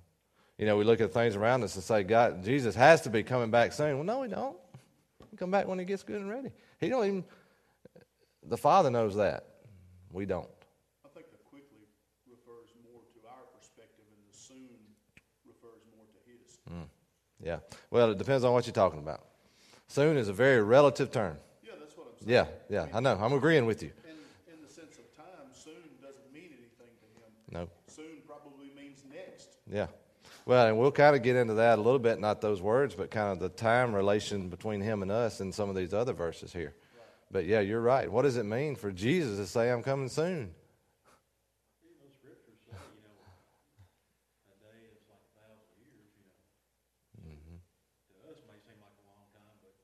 You 0.57 0.65
know, 0.65 0.77
we 0.77 0.83
look 0.83 0.99
at 0.99 1.13
things 1.13 1.35
around 1.35 1.63
us 1.63 1.75
and 1.75 1.83
say, 1.83 2.03
God, 2.03 2.43
Jesus 2.43 2.75
has 2.75 3.01
to 3.01 3.09
be 3.09 3.23
coming 3.23 3.51
back 3.51 3.71
soon. 3.71 3.95
Well, 3.95 4.03
no, 4.03 4.23
he 4.23 4.29
don't. 4.29 4.57
Come 5.39 5.51
back 5.51 5.67
when 5.67 5.79
he 5.79 5.85
gets 5.85 6.03
good 6.03 6.19
and 6.19 6.29
ready. 6.29 6.51
He 6.81 6.89
don't 6.89 7.05
even, 7.05 7.23
the 8.45 8.57
Father 8.57 8.89
knows 8.89 9.15
that. 9.15 9.45
We 10.11 10.25
don't. 10.25 10.49
I 11.05 11.07
think 11.13 11.31
the 11.31 11.37
quickly 11.37 11.87
refers 12.29 12.67
more 12.83 12.99
to 12.99 13.19
our 13.25 13.45
perspective, 13.57 14.03
and 14.11 14.19
the 14.29 14.37
soon 14.37 14.67
refers 15.47 15.79
more 15.95 16.03
to 16.11 16.19
his. 16.29 16.57
Mm, 16.69 16.89
yeah. 17.41 17.59
Well, 17.89 18.11
it 18.11 18.17
depends 18.17 18.43
on 18.43 18.51
what 18.51 18.65
you're 18.65 18.73
talking 18.73 18.99
about. 18.99 19.23
Soon 19.87 20.17
is 20.17 20.27
a 20.27 20.33
very 20.33 20.61
relative 20.61 21.09
term. 21.09 21.37
Yeah, 21.63 21.71
that's 21.79 21.95
what 21.95 22.07
I'm 22.07 22.27
saying. 22.27 22.47
Yeah, 22.69 22.85
yeah, 22.85 22.97
I 22.97 22.99
know. 22.99 23.17
I'm 23.17 23.31
agreeing 23.31 23.65
with 23.65 23.81
you. 23.81 23.91
In, 24.03 24.53
in 24.53 24.61
the 24.61 24.67
sense 24.67 24.97
of 24.97 25.15
time, 25.15 25.47
soon 25.53 25.73
doesn't 26.01 26.33
mean 26.33 26.49
anything 26.51 26.91
to 26.99 27.07
him. 27.15 27.31
No. 27.49 27.69
Soon 27.87 28.17
probably 28.27 28.71
means 28.75 29.03
next. 29.09 29.55
Yeah. 29.71 29.87
Well, 30.49 30.65
and 30.65 30.79
we'll 30.79 30.91
kind 30.91 31.15
of 31.15 31.21
get 31.21 31.35
into 31.35 31.53
that 31.53 31.77
a 31.77 31.81
little 31.83 31.99
bit, 31.99 32.19
not 32.19 32.41
those 32.41 32.59
words, 32.59 32.95
but 32.95 33.11
kind 33.11 33.31
of 33.31 33.37
the 33.37 33.49
time 33.49 33.93
relation 33.93 34.49
between 34.49 34.81
him 34.81 35.03
and 35.03 35.11
us 35.11 35.41
in 35.41 35.51
some 35.51 35.69
of 35.69 35.75
these 35.75 35.93
other 35.93 36.11
verses 36.11 36.51
here. 36.51 36.73
But 37.29 37.45
yeah, 37.45 37.59
you're 37.59 37.79
right. 37.79 38.11
What 38.11 38.23
does 38.23 38.35
it 38.35 38.45
mean 38.47 38.75
for 38.75 38.91
Jesus 38.91 39.37
to 39.37 39.45
say, 39.45 39.69
I'm 39.69 39.83
coming 39.83 40.09
soon? 40.09 40.49
Even 41.85 42.01
those 42.01 42.15
scriptures 42.17 42.57
say, 42.65 42.73
you 42.73 43.05
know, 43.05 43.13
a 44.49 44.57
day 44.57 44.89
is 44.89 45.05
like 45.05 45.21
a 45.21 45.37
thousand 45.37 45.69
years, 45.85 46.17
you 46.17 47.29
know. 47.29 47.61
To 48.09 48.33
us, 48.33 48.41
it 48.41 48.49
may 48.49 48.57
seem 48.65 48.81
like 48.81 48.97
a 48.97 49.05
long 49.05 49.29
time, 49.29 49.53
but, 49.61 49.77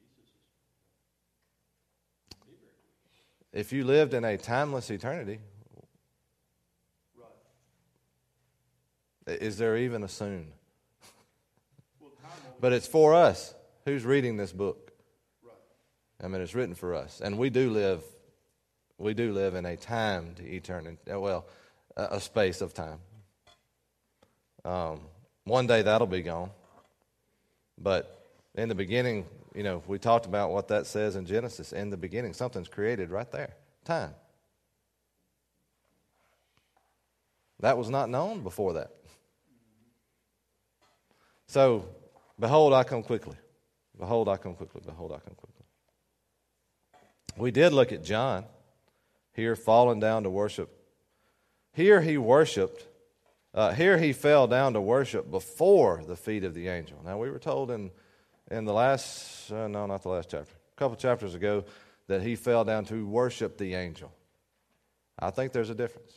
Jesus 0.00 0.24
is, 0.24 0.40
be 2.48 2.56
very 2.64 2.80
quick. 2.80 3.60
If 3.60 3.76
you 3.76 3.84
lived 3.84 4.14
in 4.14 4.24
a 4.24 4.38
timeless 4.38 4.88
eternity, 4.88 5.40
is 9.28 9.58
there 9.58 9.76
even 9.76 10.02
a 10.02 10.08
soon? 10.08 10.52
Well, 12.00 12.10
time 12.22 12.30
only, 12.46 12.56
But 12.60 12.72
it's 12.72 12.86
for 12.86 13.14
us. 13.14 13.54
Who's 13.84 14.04
reading 14.04 14.36
this 14.36 14.52
book? 14.52 14.92
I 16.22 16.26
mean, 16.26 16.42
it's 16.42 16.54
written 16.54 16.74
for 16.74 16.94
us, 16.94 17.20
and 17.20 17.38
we 17.38 17.48
do 17.48 17.70
live. 17.70 18.02
We 18.98 19.14
do 19.14 19.32
live 19.32 19.54
in 19.54 19.64
a 19.64 19.76
timed 19.76 20.40
eternity. 20.40 20.98
Well, 21.06 21.46
a, 21.96 22.08
a 22.12 22.20
space 22.20 22.60
of 22.60 22.74
time. 22.74 22.98
Um, 24.64 25.00
one 25.44 25.68
day 25.68 25.82
that'll 25.82 26.08
be 26.08 26.22
gone, 26.22 26.50
but 27.78 28.26
in 28.56 28.68
the 28.68 28.74
beginning, 28.74 29.26
you 29.54 29.62
know, 29.62 29.82
we 29.86 29.98
talked 29.98 30.26
about 30.26 30.50
what 30.50 30.68
that 30.68 30.86
says 30.86 31.14
in 31.14 31.24
Genesis. 31.24 31.72
In 31.72 31.90
the 31.90 31.96
beginning, 31.96 32.32
something's 32.32 32.68
created 32.68 33.10
right 33.10 33.30
there. 33.30 33.54
Time. 33.84 34.14
That 37.60 37.78
was 37.78 37.88
not 37.88 38.08
known 38.10 38.42
before 38.42 38.74
that. 38.74 38.90
So, 41.48 41.86
behold, 42.38 42.74
I 42.74 42.84
come 42.84 43.02
quickly. 43.02 43.36
Behold, 43.98 44.28
I 44.28 44.36
come 44.36 44.54
quickly. 44.54 44.82
Behold, 44.84 45.12
I 45.12 45.18
come 45.18 45.34
quickly. 45.34 45.64
We 47.36 47.50
did 47.50 47.72
look 47.72 47.90
at 47.90 48.04
John 48.04 48.44
here 49.32 49.56
falling 49.56 49.98
down 49.98 50.24
to 50.24 50.30
worship. 50.30 50.70
Here 51.72 52.00
he 52.00 52.18
worshiped. 52.18 52.86
Uh, 53.54 53.72
here 53.72 53.96
he 53.96 54.12
fell 54.12 54.46
down 54.46 54.74
to 54.74 54.80
worship 54.80 55.30
before 55.30 56.02
the 56.06 56.16
feet 56.16 56.44
of 56.44 56.54
the 56.54 56.68
angel. 56.68 57.00
Now, 57.04 57.18
we 57.18 57.30
were 57.30 57.38
told 57.38 57.70
in, 57.70 57.90
in 58.50 58.64
the 58.66 58.72
last, 58.72 59.50
uh, 59.50 59.68
no, 59.68 59.86
not 59.86 60.02
the 60.02 60.10
last 60.10 60.30
chapter, 60.30 60.54
a 60.54 60.78
couple 60.78 60.96
chapters 60.96 61.34
ago, 61.34 61.64
that 62.08 62.22
he 62.22 62.36
fell 62.36 62.64
down 62.64 62.84
to 62.86 63.06
worship 63.06 63.56
the 63.56 63.74
angel. 63.74 64.12
I 65.18 65.30
think 65.30 65.52
there's 65.52 65.70
a 65.70 65.74
difference. 65.74 66.12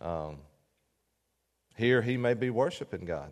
Um, 0.00 0.38
here 1.76 2.02
he 2.02 2.16
may 2.16 2.34
be 2.34 2.50
worshiping 2.50 3.04
God. 3.04 3.30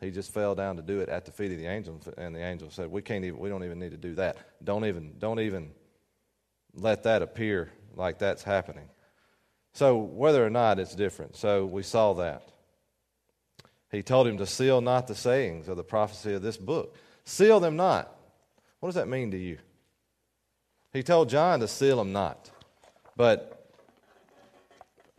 He 0.00 0.10
just 0.10 0.32
fell 0.32 0.54
down 0.54 0.76
to 0.76 0.82
do 0.82 1.00
it 1.00 1.08
at 1.08 1.24
the 1.24 1.32
feet 1.32 1.52
of 1.52 1.58
the 1.58 1.66
angel, 1.66 2.00
and 2.18 2.34
the 2.34 2.42
angel 2.42 2.70
said, 2.70 2.90
"We 2.90 3.02
can't 3.02 3.24
even. 3.24 3.38
We 3.38 3.48
don't 3.48 3.64
even 3.64 3.78
need 3.78 3.92
to 3.92 3.96
do 3.96 4.14
that. 4.16 4.36
Don't 4.62 4.84
even. 4.84 5.18
Don't 5.18 5.40
even 5.40 5.72
let 6.74 7.02
that 7.04 7.22
appear 7.22 7.72
like 7.94 8.18
that's 8.18 8.42
happening." 8.42 8.88
So 9.72 9.96
whether 9.96 10.44
or 10.44 10.50
not 10.50 10.78
it's 10.78 10.94
different, 10.94 11.36
so 11.36 11.64
we 11.64 11.82
saw 11.82 12.14
that. 12.14 12.48
He 13.90 14.02
told 14.02 14.26
him 14.26 14.36
to 14.38 14.46
seal 14.46 14.80
not 14.80 15.06
the 15.06 15.14
sayings 15.14 15.68
of 15.68 15.76
the 15.76 15.84
prophecy 15.84 16.34
of 16.34 16.42
this 16.42 16.56
book. 16.56 16.96
Seal 17.24 17.60
them 17.60 17.76
not. 17.76 18.14
What 18.80 18.88
does 18.88 18.96
that 18.96 19.08
mean 19.08 19.30
to 19.30 19.38
you? 19.38 19.58
He 20.92 21.02
told 21.02 21.28
John 21.28 21.60
to 21.60 21.68
seal 21.68 21.96
them 21.96 22.12
not. 22.12 22.50
But 23.16 23.70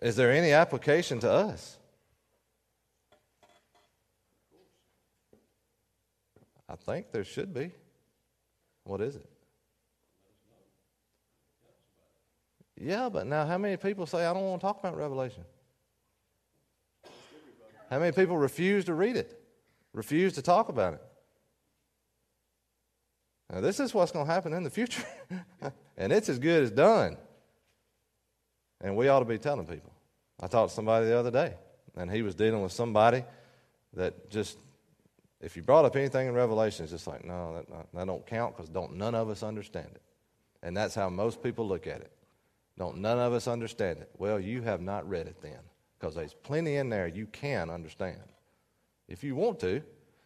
is 0.01 0.15
there 0.15 0.31
any 0.31 0.51
application 0.51 1.19
to 1.19 1.31
us? 1.31 1.77
I 6.69 6.75
think 6.75 7.11
there 7.11 7.23
should 7.23 7.53
be. 7.53 7.71
What 8.83 9.01
is 9.01 9.15
it? 9.15 9.29
Yeah, 12.79 13.09
but 13.09 13.25
now 13.25 13.45
how 13.45 13.57
many 13.57 13.75
people 13.77 14.05
say, 14.05 14.25
I 14.25 14.33
don't 14.33 14.43
want 14.43 14.61
to 14.61 14.67
talk 14.67 14.79
about 14.79 14.95
Revelation? 14.95 15.43
How 17.89 17.99
many 17.99 18.11
people 18.11 18.37
refuse 18.37 18.85
to 18.85 18.93
read 18.93 19.15
it, 19.15 19.39
refuse 19.93 20.33
to 20.33 20.41
talk 20.41 20.69
about 20.69 20.95
it? 20.95 21.01
Now, 23.51 23.61
this 23.61 23.79
is 23.79 23.93
what's 23.93 24.11
going 24.11 24.27
to 24.27 24.31
happen 24.31 24.53
in 24.53 24.63
the 24.63 24.69
future, 24.69 25.05
and 25.97 26.11
it's 26.11 26.27
as 26.27 26.37
good 26.37 26.63
as 26.63 26.71
done. 26.71 27.17
And 28.81 28.95
we 28.95 29.07
ought 29.07 29.19
to 29.19 29.25
be 29.25 29.37
telling 29.37 29.65
people. 29.65 29.91
I 30.39 30.47
talked 30.47 30.69
to 30.69 30.75
somebody 30.75 31.07
the 31.07 31.17
other 31.17 31.31
day, 31.31 31.53
and 31.95 32.11
he 32.11 32.21
was 32.21 32.35
dealing 32.35 32.61
with 32.61 32.73
somebody 32.73 33.23
that 33.93 34.29
just, 34.29 34.57
if 35.39 35.55
you 35.55 35.61
brought 35.61 35.85
up 35.85 35.95
anything 35.95 36.27
in 36.27 36.33
Revelation, 36.33 36.83
it's 36.83 36.91
just 36.91 37.07
like, 37.07 37.23
no, 37.23 37.55
that, 37.55 37.93
that 37.93 38.07
don't 38.07 38.25
count 38.25 38.55
because 38.55 38.69
don't 38.69 38.95
none 38.95 39.15
of 39.15 39.29
us 39.29 39.43
understand 39.43 39.89
it. 39.93 40.01
And 40.63 40.75
that's 40.75 40.95
how 40.95 41.09
most 41.09 41.43
people 41.43 41.67
look 41.67 41.85
at 41.85 42.01
it. 42.01 42.11
Don't 42.77 42.97
none 42.97 43.19
of 43.19 43.33
us 43.33 43.47
understand 43.47 43.99
it. 43.99 44.09
Well, 44.17 44.39
you 44.39 44.61
have 44.63 44.81
not 44.81 45.07
read 45.07 45.27
it 45.27 45.41
then, 45.41 45.59
because 45.99 46.15
there's 46.15 46.33
plenty 46.33 46.75
in 46.75 46.89
there 46.89 47.07
you 47.07 47.27
can 47.27 47.69
understand. 47.69 48.19
If 49.07 49.23
you 49.23 49.35
want 49.35 49.59
to, 49.61 49.81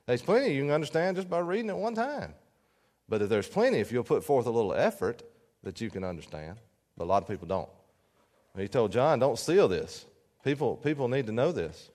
there's 0.05 0.21
plenty 0.21 0.53
you 0.53 0.63
can 0.63 0.71
understand 0.71 1.17
just 1.17 1.29
by 1.29 1.39
reading 1.39 1.69
it 1.69 1.77
one 1.77 1.95
time. 1.95 2.33
But 3.07 3.21
if 3.21 3.29
there's 3.29 3.47
plenty, 3.47 3.79
if 3.79 3.91
you'll 3.91 4.03
put 4.03 4.23
forth 4.23 4.45
a 4.45 4.51
little 4.51 4.73
effort, 4.73 5.23
that 5.63 5.81
you 5.81 5.89
can 5.89 6.03
understand. 6.03 6.57
But 6.97 7.03
a 7.03 7.05
lot 7.05 7.21
of 7.21 7.29
people 7.29 7.47
don't. 7.47 7.69
He 8.57 8.67
told 8.67 8.91
John, 8.91 9.19
don't 9.19 9.37
seal 9.37 9.67
this. 9.67 10.05
People, 10.43 10.75
people 10.77 11.07
need 11.07 11.27
to 11.27 11.31
know 11.31 11.51
this. 11.51 11.90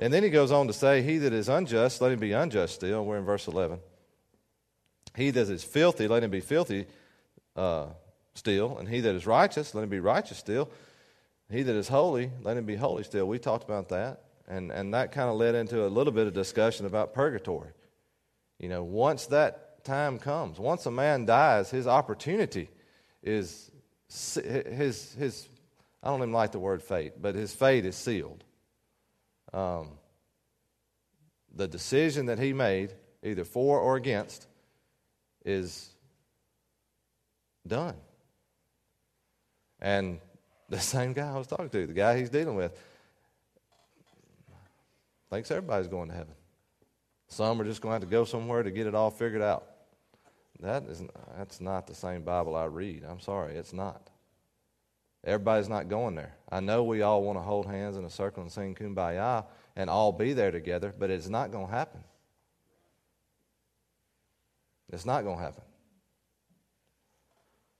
And 0.00 0.14
then 0.14 0.22
he 0.22 0.30
goes 0.30 0.50
on 0.50 0.66
to 0.66 0.72
say, 0.72 1.02
He 1.02 1.18
that 1.18 1.34
is 1.34 1.50
unjust, 1.50 2.00
let 2.00 2.10
him 2.10 2.18
be 2.18 2.32
unjust 2.32 2.74
still. 2.74 3.04
We're 3.04 3.18
in 3.18 3.24
verse 3.24 3.46
11. 3.46 3.78
He 5.14 5.30
that 5.30 5.48
is 5.48 5.62
filthy, 5.62 6.08
let 6.08 6.24
him 6.24 6.30
be 6.30 6.40
filthy 6.40 6.86
uh, 7.54 7.86
still. 8.34 8.78
And 8.78 8.88
he 8.88 9.00
that 9.00 9.14
is 9.14 9.26
righteous, 9.26 9.74
let 9.74 9.84
him 9.84 9.90
be 9.90 10.00
righteous 10.00 10.38
still. 10.38 10.70
He 11.50 11.62
that 11.62 11.76
is 11.76 11.88
holy, 11.88 12.30
let 12.42 12.56
him 12.56 12.64
be 12.64 12.76
holy 12.76 13.02
still. 13.02 13.26
We 13.26 13.38
talked 13.38 13.64
about 13.64 13.90
that. 13.90 14.24
And, 14.48 14.72
and 14.72 14.94
that 14.94 15.12
kind 15.12 15.28
of 15.28 15.36
led 15.36 15.54
into 15.54 15.86
a 15.86 15.88
little 15.88 16.12
bit 16.12 16.26
of 16.26 16.32
discussion 16.32 16.86
about 16.86 17.12
purgatory. 17.12 17.70
You 18.58 18.68
know, 18.68 18.82
once 18.82 19.26
that 19.26 19.84
time 19.84 20.18
comes, 20.18 20.58
once 20.58 20.86
a 20.86 20.90
man 20.90 21.26
dies, 21.26 21.70
his 21.70 21.86
opportunity 21.86 22.70
is 23.22 23.70
his, 24.08 25.14
his 25.18 25.48
I 26.02 26.08
don't 26.08 26.20
even 26.20 26.32
like 26.32 26.52
the 26.52 26.58
word 26.58 26.82
fate, 26.82 27.20
but 27.20 27.34
his 27.34 27.54
fate 27.54 27.84
is 27.84 27.96
sealed. 27.96 28.44
Um, 29.52 29.88
the 31.54 31.66
decision 31.66 32.26
that 32.26 32.38
he 32.38 32.52
made, 32.52 32.94
either 33.22 33.44
for 33.44 33.80
or 33.80 33.96
against, 33.96 34.46
is 35.44 35.88
done. 37.66 37.96
And 39.80 40.20
the 40.68 40.78
same 40.80 41.12
guy 41.12 41.30
I 41.30 41.38
was 41.38 41.46
talking 41.46 41.68
to, 41.70 41.86
the 41.86 41.92
guy 41.92 42.18
he's 42.18 42.30
dealing 42.30 42.56
with, 42.56 42.78
thinks 45.30 45.50
everybody's 45.50 45.88
going 45.88 46.08
to 46.08 46.14
heaven. 46.14 46.34
Some 47.28 47.60
are 47.60 47.64
just 47.64 47.80
going 47.80 47.90
to 47.90 47.94
have 47.94 48.02
to 48.02 48.08
go 48.08 48.24
somewhere 48.24 48.62
to 48.62 48.70
get 48.70 48.86
it 48.86 48.94
all 48.94 49.10
figured 49.10 49.42
out. 49.42 49.66
That 50.60 50.84
is, 50.84 51.02
that's 51.38 51.60
not 51.60 51.86
the 51.86 51.94
same 51.94 52.22
Bible 52.22 52.56
I 52.56 52.64
read. 52.64 53.04
I'm 53.08 53.20
sorry, 53.20 53.54
it's 53.54 53.72
not. 53.72 54.09
Everybody's 55.24 55.68
not 55.68 55.88
going 55.88 56.14
there. 56.14 56.34
I 56.50 56.60
know 56.60 56.82
we 56.82 57.02
all 57.02 57.22
want 57.22 57.38
to 57.38 57.42
hold 57.42 57.66
hands 57.66 57.96
in 57.96 58.04
a 58.04 58.10
circle 58.10 58.42
and 58.42 58.50
sing 58.50 58.74
kumbaya 58.74 59.44
and 59.76 59.90
all 59.90 60.12
be 60.12 60.32
there 60.32 60.50
together, 60.50 60.94
but 60.98 61.10
it's 61.10 61.28
not 61.28 61.52
going 61.52 61.66
to 61.66 61.72
happen. 61.72 62.02
It's 64.88 65.04
not 65.04 65.24
going 65.24 65.36
to 65.36 65.42
happen. 65.42 65.62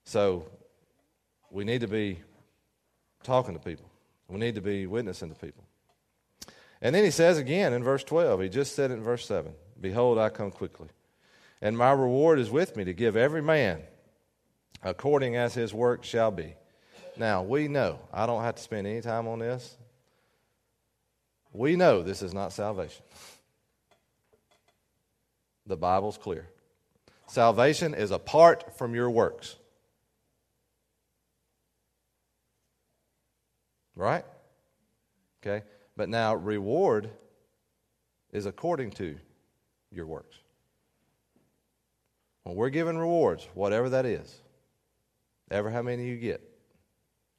So 0.05 0.49
we 1.49 1.63
need 1.63 1.81
to 1.81 1.87
be 1.87 2.19
talking 3.23 3.53
to 3.53 3.59
people. 3.59 3.89
We 4.27 4.39
need 4.39 4.55
to 4.55 4.61
be 4.61 4.87
witnessing 4.87 5.29
to 5.29 5.35
people. 5.35 5.63
And 6.81 6.95
then 6.95 7.03
he 7.03 7.11
says 7.11 7.37
again 7.37 7.73
in 7.73 7.83
verse 7.83 8.03
12, 8.03 8.41
he 8.41 8.49
just 8.49 8.75
said 8.75 8.91
it 8.91 8.95
in 8.95 9.03
verse 9.03 9.25
7 9.25 9.53
Behold, 9.79 10.17
I 10.17 10.29
come 10.29 10.51
quickly, 10.51 10.89
and 11.61 11.77
my 11.77 11.91
reward 11.91 12.39
is 12.39 12.49
with 12.49 12.75
me 12.75 12.83
to 12.85 12.93
give 12.93 13.15
every 13.15 13.41
man 13.41 13.81
according 14.83 15.35
as 15.35 15.53
his 15.53 15.73
work 15.73 16.03
shall 16.03 16.31
be. 16.31 16.55
Now, 17.17 17.43
we 17.43 17.67
know, 17.67 17.99
I 18.13 18.25
don't 18.25 18.43
have 18.43 18.55
to 18.55 18.61
spend 18.61 18.87
any 18.87 19.01
time 19.01 19.27
on 19.27 19.39
this. 19.39 19.77
We 21.53 21.75
know 21.75 22.01
this 22.01 22.21
is 22.21 22.33
not 22.33 22.53
salvation. 22.53 23.03
The 25.67 25.77
Bible's 25.77 26.17
clear. 26.17 26.47
Salvation 27.27 27.93
is 27.93 28.09
apart 28.11 28.77
from 28.77 28.95
your 28.95 29.09
works. 29.09 29.55
Right? 33.95 34.25
Okay? 35.41 35.63
But 35.95 36.09
now, 36.09 36.33
reward 36.33 37.11
is 38.33 38.47
according 38.47 38.91
to 38.91 39.15
your 39.91 40.07
works. 40.07 40.35
When 42.43 42.55
we're 42.55 42.69
given 42.69 42.97
rewards, 42.97 43.47
whatever 43.53 43.89
that 43.89 44.05
is, 44.05 44.41
ever 45.51 45.69
how 45.69 45.83
many 45.83 46.07
you 46.07 46.17
get, 46.17 46.41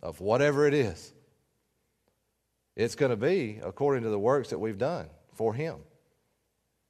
of 0.03 0.21
whatever 0.21 0.67
it 0.67 0.75
is, 0.75 1.13
it's 2.77 2.95
going 2.95 3.11
to 3.11 3.17
be 3.17 3.61
according 3.63 4.03
to 4.03 4.09
the 4.09 4.19
works 4.19 4.51
that 4.51 4.59
we've 4.59 4.79
done 4.79 5.09
for 5.35 5.55
Him. 5.55 5.77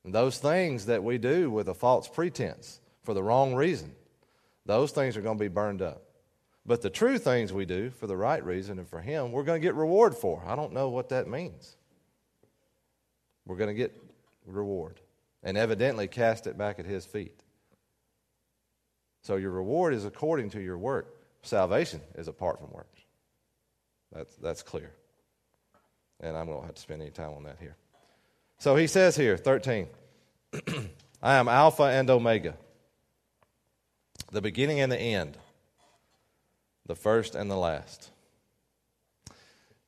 And 0.04 0.14
those 0.14 0.38
things 0.38 0.86
that 0.86 1.02
we 1.02 1.18
do 1.18 1.50
with 1.50 1.68
a 1.68 1.74
false 1.74 2.08
pretense 2.08 2.80
for 3.04 3.14
the 3.14 3.22
wrong 3.22 3.54
reason, 3.54 3.92
those 4.64 4.92
things 4.92 5.16
are 5.16 5.22
going 5.22 5.38
to 5.38 5.44
be 5.44 5.48
burned 5.48 5.82
up. 5.82 6.02
But 6.64 6.82
the 6.82 6.90
true 6.90 7.18
things 7.18 7.52
we 7.52 7.64
do 7.64 7.90
for 7.90 8.06
the 8.06 8.16
right 8.16 8.44
reason 8.44 8.78
and 8.78 8.88
for 8.88 9.00
Him, 9.00 9.32
we're 9.32 9.42
going 9.42 9.60
to 9.60 9.66
get 9.66 9.74
reward 9.74 10.14
for. 10.14 10.42
I 10.46 10.54
don't 10.54 10.72
know 10.72 10.88
what 10.88 11.08
that 11.08 11.28
means. 11.28 11.76
We're 13.44 13.56
going 13.56 13.70
to 13.70 13.74
get 13.74 13.92
reward 14.46 15.00
and 15.42 15.56
evidently 15.56 16.06
cast 16.06 16.46
it 16.46 16.56
back 16.56 16.78
at 16.78 16.86
His 16.86 17.04
feet. 17.04 17.42
So 19.22 19.36
your 19.36 19.50
reward 19.50 19.94
is 19.94 20.04
according 20.04 20.50
to 20.50 20.60
your 20.60 20.78
work. 20.78 21.21
Salvation 21.42 22.00
is 22.14 22.28
apart 22.28 22.58
from 22.58 22.70
works. 22.70 23.00
That's, 24.12 24.34
that's 24.36 24.62
clear. 24.62 24.90
And 26.20 26.36
I'm 26.36 26.46
going 26.46 26.60
to 26.60 26.66
have 26.66 26.74
to 26.74 26.82
spend 26.82 27.02
any 27.02 27.10
time 27.10 27.30
on 27.30 27.44
that 27.44 27.56
here. 27.58 27.76
So 28.58 28.76
he 28.76 28.86
says 28.86 29.16
here, 29.16 29.36
13, 29.36 29.88
I 31.22 31.34
am 31.34 31.48
Alpha 31.48 31.84
and 31.84 32.08
Omega, 32.08 32.54
the 34.30 34.40
beginning 34.40 34.80
and 34.80 34.92
the 34.92 34.98
end 34.98 35.36
the 36.86 36.94
first 36.94 37.34
and 37.34 37.50
the 37.50 37.56
last. 37.56 38.10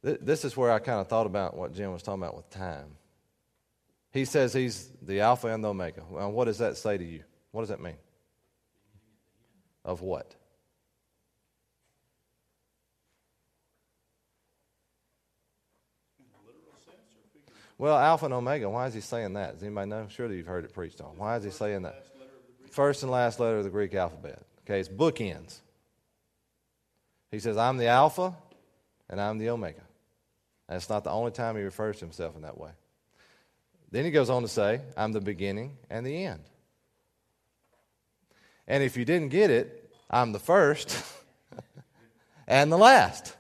This 0.03 0.45
is 0.45 0.57
where 0.57 0.71
I 0.71 0.79
kind 0.79 1.01
of 1.01 1.09
thought 1.09 1.27
about 1.27 1.57
what 1.57 1.73
Jim 1.73 1.93
was 1.93 2.03
talking 2.03 2.23
about 2.23 2.37
with 2.37 2.51
time. 2.51 2.97
He 4.13 4.27
says 4.27 4.53
he's 4.53 4.91
the 5.03 5.21
Alpha 5.21 5.49
and 5.49 5.65
the 5.65 5.69
Omega. 5.69 6.03
Well, 6.09 6.31
what 6.31 6.45
does 6.45 6.59
that 6.59 6.77
say 6.77 6.99
to 6.99 7.05
you? 7.05 7.25
What 7.53 7.63
does 7.63 7.71
that 7.71 7.81
mean? 7.81 7.97
Of 9.85 10.03
what? 10.03 10.35
Well, 17.77 17.99
Alpha 17.99 18.27
and 18.27 18.35
Omega, 18.35 18.71
why 18.71 18.87
is 18.87 18.95
he 18.95 19.01
saying 19.01 19.33
that? 19.35 19.55
Does 19.55 19.63
anybody 19.63 19.91
know? 19.91 20.07
Surely 20.09 20.37
you've 20.37 20.47
heard 20.47 20.65
it 20.65 20.73
preached 20.73 21.01
on. 21.01 21.17
Why 21.17 21.37
is 21.37 21.45
he 21.45 21.51
saying 21.51 21.83
that? 21.83 21.95
Last 21.95 22.11
letter 22.15 22.31
of 22.37 22.47
the 22.47 22.63
Greek. 22.63 22.73
First 22.73 23.03
and 23.03 23.13
last 23.13 23.41
letter 23.41 23.59
of 23.59 23.65
the 23.65 23.71
Greek 23.71 23.95
alphabet. 23.95 24.43
Okay, 24.63 24.79
it's 24.79 24.89
bookends. 24.89 25.61
He 27.31 27.41
says, 27.41 27.57
I'm 27.57 27.79
the 27.79 27.89
Alpha 27.89 28.35
and 29.11 29.21
I'm 29.21 29.39
the 29.39 29.51
Omega. 29.51 29.83
That's 30.69 30.89
not 30.89 31.05
the 31.05 31.11
only 31.11 31.33
time 31.33 31.57
he 31.57 31.63
refers 31.63 31.99
to 31.99 32.05
himself 32.05 32.37
in 32.37 32.43
that 32.43 32.57
way. 32.57 32.71
Then 33.91 34.05
he 34.05 34.11
goes 34.11 34.31
on 34.31 34.43
to 34.43 34.49
say, 34.49 34.81
I'm 34.97 35.13
the 35.13 35.21
beginning 35.21 35.77
and 35.91 36.07
the 36.07 36.25
end. 36.25 36.43
And 38.67 38.83
if 38.83 38.97
you 38.97 39.05
didn't 39.05 39.29
get 39.29 39.51
it, 39.51 39.93
I'm 40.09 40.33
the 40.33 40.39
first 40.39 41.05
and 42.47 42.73
the 42.73 42.79
last. 42.79 43.37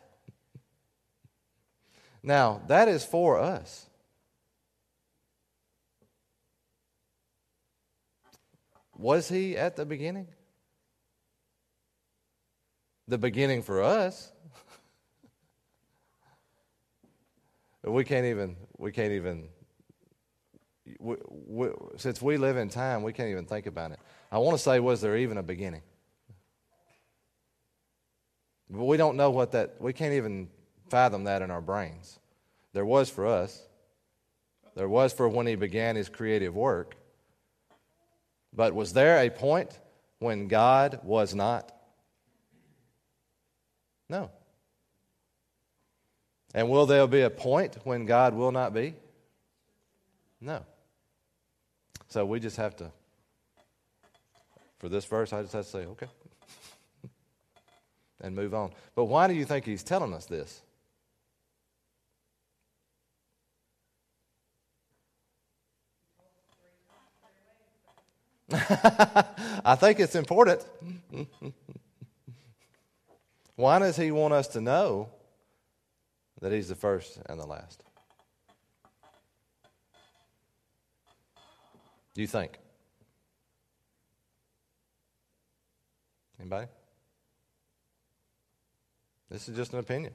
Now, 2.22 2.62
that 2.68 2.88
is 2.88 3.04
for 3.04 3.38
us. 3.38 3.86
Was 8.96 9.28
he 9.28 9.56
at 9.56 9.76
the 9.76 9.84
beginning? 9.84 10.28
The 13.08 13.18
beginning 13.18 13.62
for 13.62 13.82
us. 13.82 14.32
we 17.82 18.04
can't 18.04 18.26
even, 18.26 18.56
we 18.78 18.92
can't 18.92 19.12
even, 19.12 19.48
we, 20.98 21.16
we, 21.28 21.68
since 21.96 22.22
we 22.22 22.36
live 22.36 22.56
in 22.56 22.68
time, 22.68 23.02
we 23.02 23.12
can't 23.12 23.28
even 23.28 23.46
think 23.46 23.66
about 23.66 23.92
it. 23.92 23.98
I 24.30 24.38
want 24.38 24.56
to 24.56 24.62
say, 24.62 24.80
was 24.80 25.00
there 25.00 25.16
even 25.16 25.38
a 25.38 25.42
beginning? 25.42 25.82
But 28.70 28.84
we 28.84 28.96
don't 28.96 29.16
know 29.16 29.30
what 29.30 29.52
that, 29.52 29.76
we 29.78 29.92
can't 29.92 30.14
even 30.14 30.48
fathom 30.88 31.24
that 31.24 31.42
in 31.42 31.50
our 31.50 31.60
brains. 31.60 32.18
There 32.72 32.86
was 32.86 33.10
for 33.10 33.26
us, 33.26 33.66
there 34.74 34.88
was 34.88 35.12
for 35.12 35.28
when 35.28 35.46
he 35.46 35.54
began 35.54 35.96
his 35.96 36.08
creative 36.08 36.54
work. 36.54 36.96
But 38.54 38.74
was 38.74 38.92
there 38.92 39.18
a 39.18 39.30
point 39.30 39.78
when 40.18 40.48
God 40.48 41.00
was 41.02 41.34
not? 41.34 41.72
No. 44.08 44.30
And 46.54 46.68
will 46.68 46.86
there 46.86 47.06
be 47.06 47.22
a 47.22 47.30
point 47.30 47.78
when 47.84 48.06
God 48.06 48.34
will 48.34 48.52
not 48.52 48.72
be? 48.72 48.94
No. 50.40 50.64
So 52.08 52.24
we 52.24 52.38
just 52.38 52.56
have 52.58 52.76
to, 52.76 52.92
for 54.78 54.88
this 54.88 55.04
verse, 55.04 55.32
I 55.32 55.42
just 55.42 55.52
have 55.54 55.64
to 55.64 55.70
say, 55.70 55.86
okay, 55.86 56.06
and 58.20 58.36
move 58.36 58.54
on. 58.54 58.70
But 58.94 59.06
why 59.06 59.26
do 59.26 59.34
you 59.34 59.44
think 59.44 59.64
he's 59.64 59.82
telling 59.82 60.12
us 60.12 60.26
this? 60.26 60.62
I 69.64 69.74
think 69.78 69.98
it's 70.00 70.14
important. 70.14 70.60
Why 73.56 73.78
does 73.78 73.96
he 73.96 74.10
want 74.10 74.34
us 74.34 74.48
to 74.48 74.60
know 74.60 75.08
that 76.40 76.52
he's 76.52 76.68
the 76.68 76.74
first 76.74 77.18
and 77.26 77.40
the 77.40 77.46
last? 77.46 77.82
Do 82.14 82.20
you 82.20 82.26
think? 82.28 82.58
Anybody? 86.38 86.68
This 89.30 89.48
is 89.48 89.56
just 89.56 89.72
an 89.72 89.80
opinion. 89.80 90.12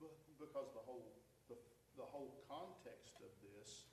But- 0.00 0.10
Because 0.38 0.66
the 0.74 0.81
whole, 0.92 1.12
the, 1.48 1.54
the 1.96 2.04
whole 2.04 2.34
context 2.48 3.16
of 3.20 3.30
this 3.42 3.84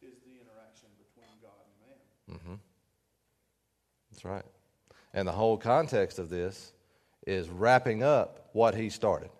is 0.00 0.18
the 0.24 0.40
interaction 0.40 0.88
between 0.98 1.34
God 1.42 1.66
and 1.66 2.38
man. 2.38 2.38
Mm-hmm. 2.38 2.54
That's 4.10 4.24
right. 4.24 4.44
And 5.12 5.26
the 5.26 5.32
whole 5.32 5.56
context 5.56 6.18
of 6.18 6.30
this 6.30 6.72
is 7.26 7.48
wrapping 7.48 8.02
up 8.02 8.50
what 8.52 8.74
he 8.74 8.90
started. 8.90 9.30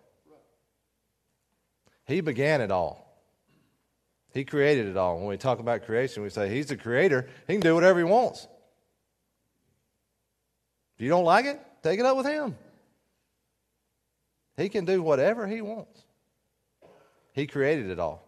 He 2.06 2.20
began 2.20 2.60
it 2.60 2.70
all. 2.70 3.04
He 4.32 4.44
created 4.44 4.86
it 4.86 4.96
all. 4.96 5.18
When 5.18 5.26
we 5.26 5.36
talk 5.36 5.58
about 5.60 5.84
creation, 5.86 6.22
we 6.22 6.30
say 6.30 6.48
he's 6.48 6.66
the 6.66 6.76
creator. 6.76 7.28
He 7.46 7.54
can 7.54 7.62
do 7.62 7.74
whatever 7.74 7.98
he 7.98 8.04
wants. 8.04 8.46
If 10.96 11.02
you 11.02 11.08
don't 11.08 11.24
like 11.24 11.46
it, 11.46 11.60
take 11.82 11.98
it 11.98 12.06
up 12.06 12.16
with 12.16 12.26
him. 12.26 12.56
He 14.56 14.68
can 14.68 14.84
do 14.84 15.02
whatever 15.02 15.46
he 15.46 15.60
wants. 15.60 16.05
He 17.36 17.46
created 17.46 17.88
it 17.90 18.00
all. 18.00 18.24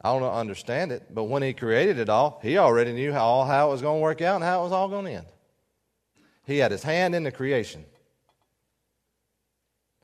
I 0.00 0.16
don't 0.16 0.30
understand 0.32 0.92
it, 0.92 1.12
but 1.12 1.24
when 1.24 1.42
he 1.42 1.52
created 1.52 1.98
it 1.98 2.08
all, 2.08 2.38
he 2.42 2.58
already 2.58 2.92
knew 2.92 3.12
how, 3.12 3.24
all 3.24 3.44
how 3.44 3.68
it 3.68 3.72
was 3.72 3.82
going 3.82 3.98
to 3.98 4.02
work 4.02 4.22
out 4.22 4.36
and 4.36 4.44
how 4.44 4.60
it 4.60 4.64
was 4.64 4.72
all 4.72 4.88
going 4.88 5.06
to 5.06 5.10
end. 5.10 5.26
He 6.44 6.58
had 6.58 6.70
his 6.70 6.84
hand 6.84 7.16
in 7.16 7.24
the 7.24 7.32
creation. 7.32 7.84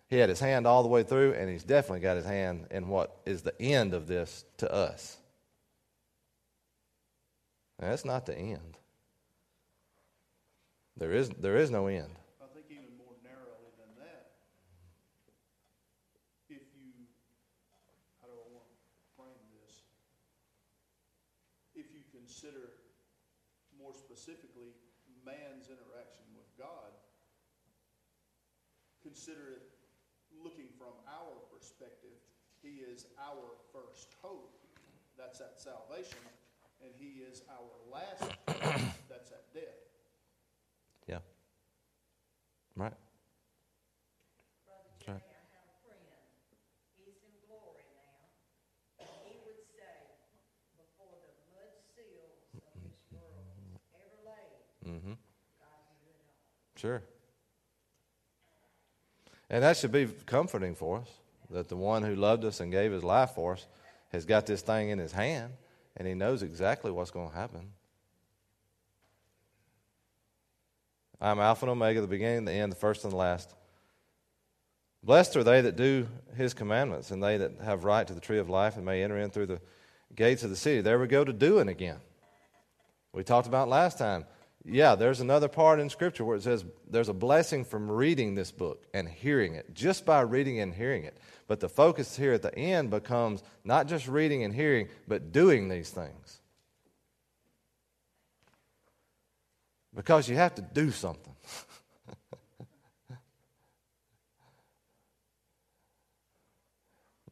He 0.09 0.17
had 0.17 0.29
his 0.29 0.41
hand 0.41 0.67
all 0.67 0.83
the 0.83 0.89
way 0.89 1.05
through, 1.05 1.35
and 1.35 1.49
he's 1.49 1.63
definitely 1.63 2.01
got 2.01 2.17
his 2.17 2.27
hand 2.27 2.67
in 2.71 2.89
what 2.89 3.17
is 3.25 3.43
the 3.43 3.61
end 3.63 3.95
of 3.95 4.09
this 4.09 4.45
to 4.57 4.73
us. 4.73 5.19
That's 7.79 8.05
not 8.05 8.27
the 8.27 8.37
end. 8.37 8.79
There 10.97 11.13
is, 11.13 11.29
there 11.31 11.57
is 11.57 11.71
no 11.71 11.87
end. 11.87 12.13
I 12.41 12.47
think 12.55 12.67
even 12.71 12.97
more 12.99 13.17
narrowly 13.25 13.73
than 13.79 13.89
that, 14.05 14.31
if 16.51 16.61
you, 16.77 17.09
how 18.21 18.29
do 18.29 18.35
I 18.37 18.47
want 18.53 18.69
to 18.69 18.77
frame 19.17 19.43
this? 19.65 19.83
If 21.75 21.87
you 21.95 22.02
consider 22.13 22.77
more 23.81 23.93
specifically 23.97 24.77
man's 25.25 25.67
interaction 25.73 26.29
with 26.37 26.47
God, 26.59 26.93
consider 29.03 29.59
it 29.59 29.65
looking 30.45 30.69
from 30.79 30.93
our 31.09 31.35
perspective, 31.53 32.15
he 32.63 32.85
is 32.85 33.07
our 33.19 33.57
first 33.73 34.15
hope, 34.23 34.55
that's 35.19 35.41
at 35.41 35.61
salvation, 35.61 36.21
and 36.83 36.91
he 36.99 37.23
is 37.23 37.43
our 37.51 37.73
last 37.91 38.23
hope, 38.49 38.81
that's 39.09 39.31
at 39.33 39.45
death. 39.55 39.83
Yeah. 41.09 41.19
Right? 42.77 42.95
Brother 44.65 44.89
That's 44.91 45.05
Jay, 45.05 45.13
right. 45.13 45.23
I 45.23 45.43
have 45.53 45.67
a 45.69 45.77
friend, 45.85 46.07
he's 46.97 47.19
in 47.23 47.35
glory 47.47 47.85
now. 47.95 49.07
He 49.29 49.37
would 49.45 49.61
say, 49.75 50.17
before 50.79 51.13
the 51.21 51.35
mud 51.53 51.75
seals 51.93 52.47
of 52.57 52.73
this 52.83 52.99
world 53.13 53.45
was 53.75 53.85
ever 53.95 54.19
laid, 54.27 54.63
Mm-hmm. 54.83 55.15
God 55.63 55.79
knew 56.03 56.11
it 56.11 56.19
all. 56.27 56.35
Sure. 56.83 57.01
And 59.49 59.63
that 59.63 59.77
should 59.77 59.93
be 59.93 60.09
comforting 60.27 60.75
for 60.75 60.99
us 60.99 61.09
that 61.49 61.69
the 61.69 61.77
one 61.77 62.03
who 62.03 62.17
loved 62.17 62.45
us 62.45 62.59
and 62.59 62.73
gave 62.73 62.91
his 62.91 63.05
life 63.05 63.31
for 63.37 63.53
us 63.53 63.65
has 64.11 64.25
got 64.25 64.47
this 64.47 64.63
thing 64.63 64.89
in 64.89 64.99
his 64.99 65.13
hand 65.13 65.53
and 65.97 66.09
he 66.09 66.15
knows 66.15 66.43
exactly 66.43 66.91
what's 66.91 67.13
going 67.13 67.31
to 67.31 67.37
happen. 67.37 67.71
I'm 71.21 71.39
Alpha 71.39 71.67
and 71.67 71.71
Omega, 71.71 72.01
the 72.01 72.09
beginning, 72.09 72.47
the 72.47 72.53
end, 72.53 72.73
the 72.73 72.77
first 72.77 73.05
and 73.05 73.13
the 73.13 73.17
last. 73.17 73.55
Blessed 75.05 75.37
are 75.37 75.45
they 75.45 75.61
that 75.61 75.77
do 75.77 76.09
his 76.37 76.53
commandments, 76.53 77.13
and 77.13 77.23
they 77.23 77.37
that 77.37 77.61
have 77.63 77.85
right 77.85 78.07
to 78.07 78.13
the 78.13 78.21
tree 78.21 78.39
of 78.39 78.51
life 78.51 78.77
and 78.77 78.85
may 78.85 79.05
enter 79.05 79.19
in 79.19 79.31
through 79.31 79.47
the 79.47 79.61
gates 80.17 80.43
of 80.43 80.51
the 80.51 80.57
city. 80.57 80.81
There 80.81 80.99
we 80.99 81.07
go 81.07 81.23
to 81.23 81.33
doing 81.33 81.69
again. 81.69 81.99
We 83.13 83.23
talked 83.23 83.47
about 83.47 83.69
last 83.69 83.99
time. 83.99 84.25
Yeah, 84.65 84.95
there's 84.95 85.21
another 85.21 85.49
part 85.49 85.81
in 85.81 85.91
Scripture 85.91 86.25
where 86.25 86.37
it 86.37 86.45
says 86.45 86.65
there's 86.89 87.09
a 87.09 87.15
blessing 87.15 87.65
from 87.65 87.91
reading 87.91 88.37
this 88.37 88.53
book 88.53 88.87
and 88.95 89.09
hearing 89.09 89.57
it, 89.57 89.75
just 89.75 90.07
by 90.07 90.21
reading 90.21 90.61
and 90.61 90.73
hearing 90.73 91.03
it. 91.05 91.19
But 91.49 91.59
the 91.59 91.69
focus 91.69 92.17
here 92.17 92.33
at 92.33 92.43
the 92.43 92.57
end 92.57 92.91
becomes 92.91 93.43
not 93.65 93.89
just 93.89 94.07
reading 94.07 94.45
and 94.45 94.55
hearing, 94.55 94.89
but 95.09 95.33
doing 95.33 95.69
these 95.69 95.91
things. 95.91 96.39
Because 99.95 100.29
you 100.29 100.37
have 100.37 100.55
to 100.55 100.63
do 100.63 100.93
something. 100.93 101.35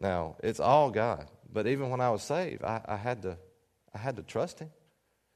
now, 0.01 0.37
it's 0.43 0.61
all 0.61 0.91
God. 0.91 1.29
But 1.53 1.69
even 1.69 1.91
when 1.91 2.01
I 2.01 2.11
was 2.11 2.23
saved, 2.23 2.65
I, 2.65 2.81
I, 2.85 2.97
had 2.97 3.23
to, 3.23 3.39
I 3.95 3.99
had 3.99 4.17
to 4.17 4.23
trust 4.23 4.59
Him. 4.59 4.71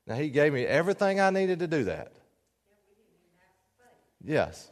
Now, 0.06 0.14
He 0.14 0.28
gave 0.30 0.52
me 0.52 0.64
everything 0.64 1.20
I 1.20 1.30
needed 1.30 1.60
to 1.60 1.66
do 1.66 1.84
that. 1.84 2.12
Yes. 4.22 4.70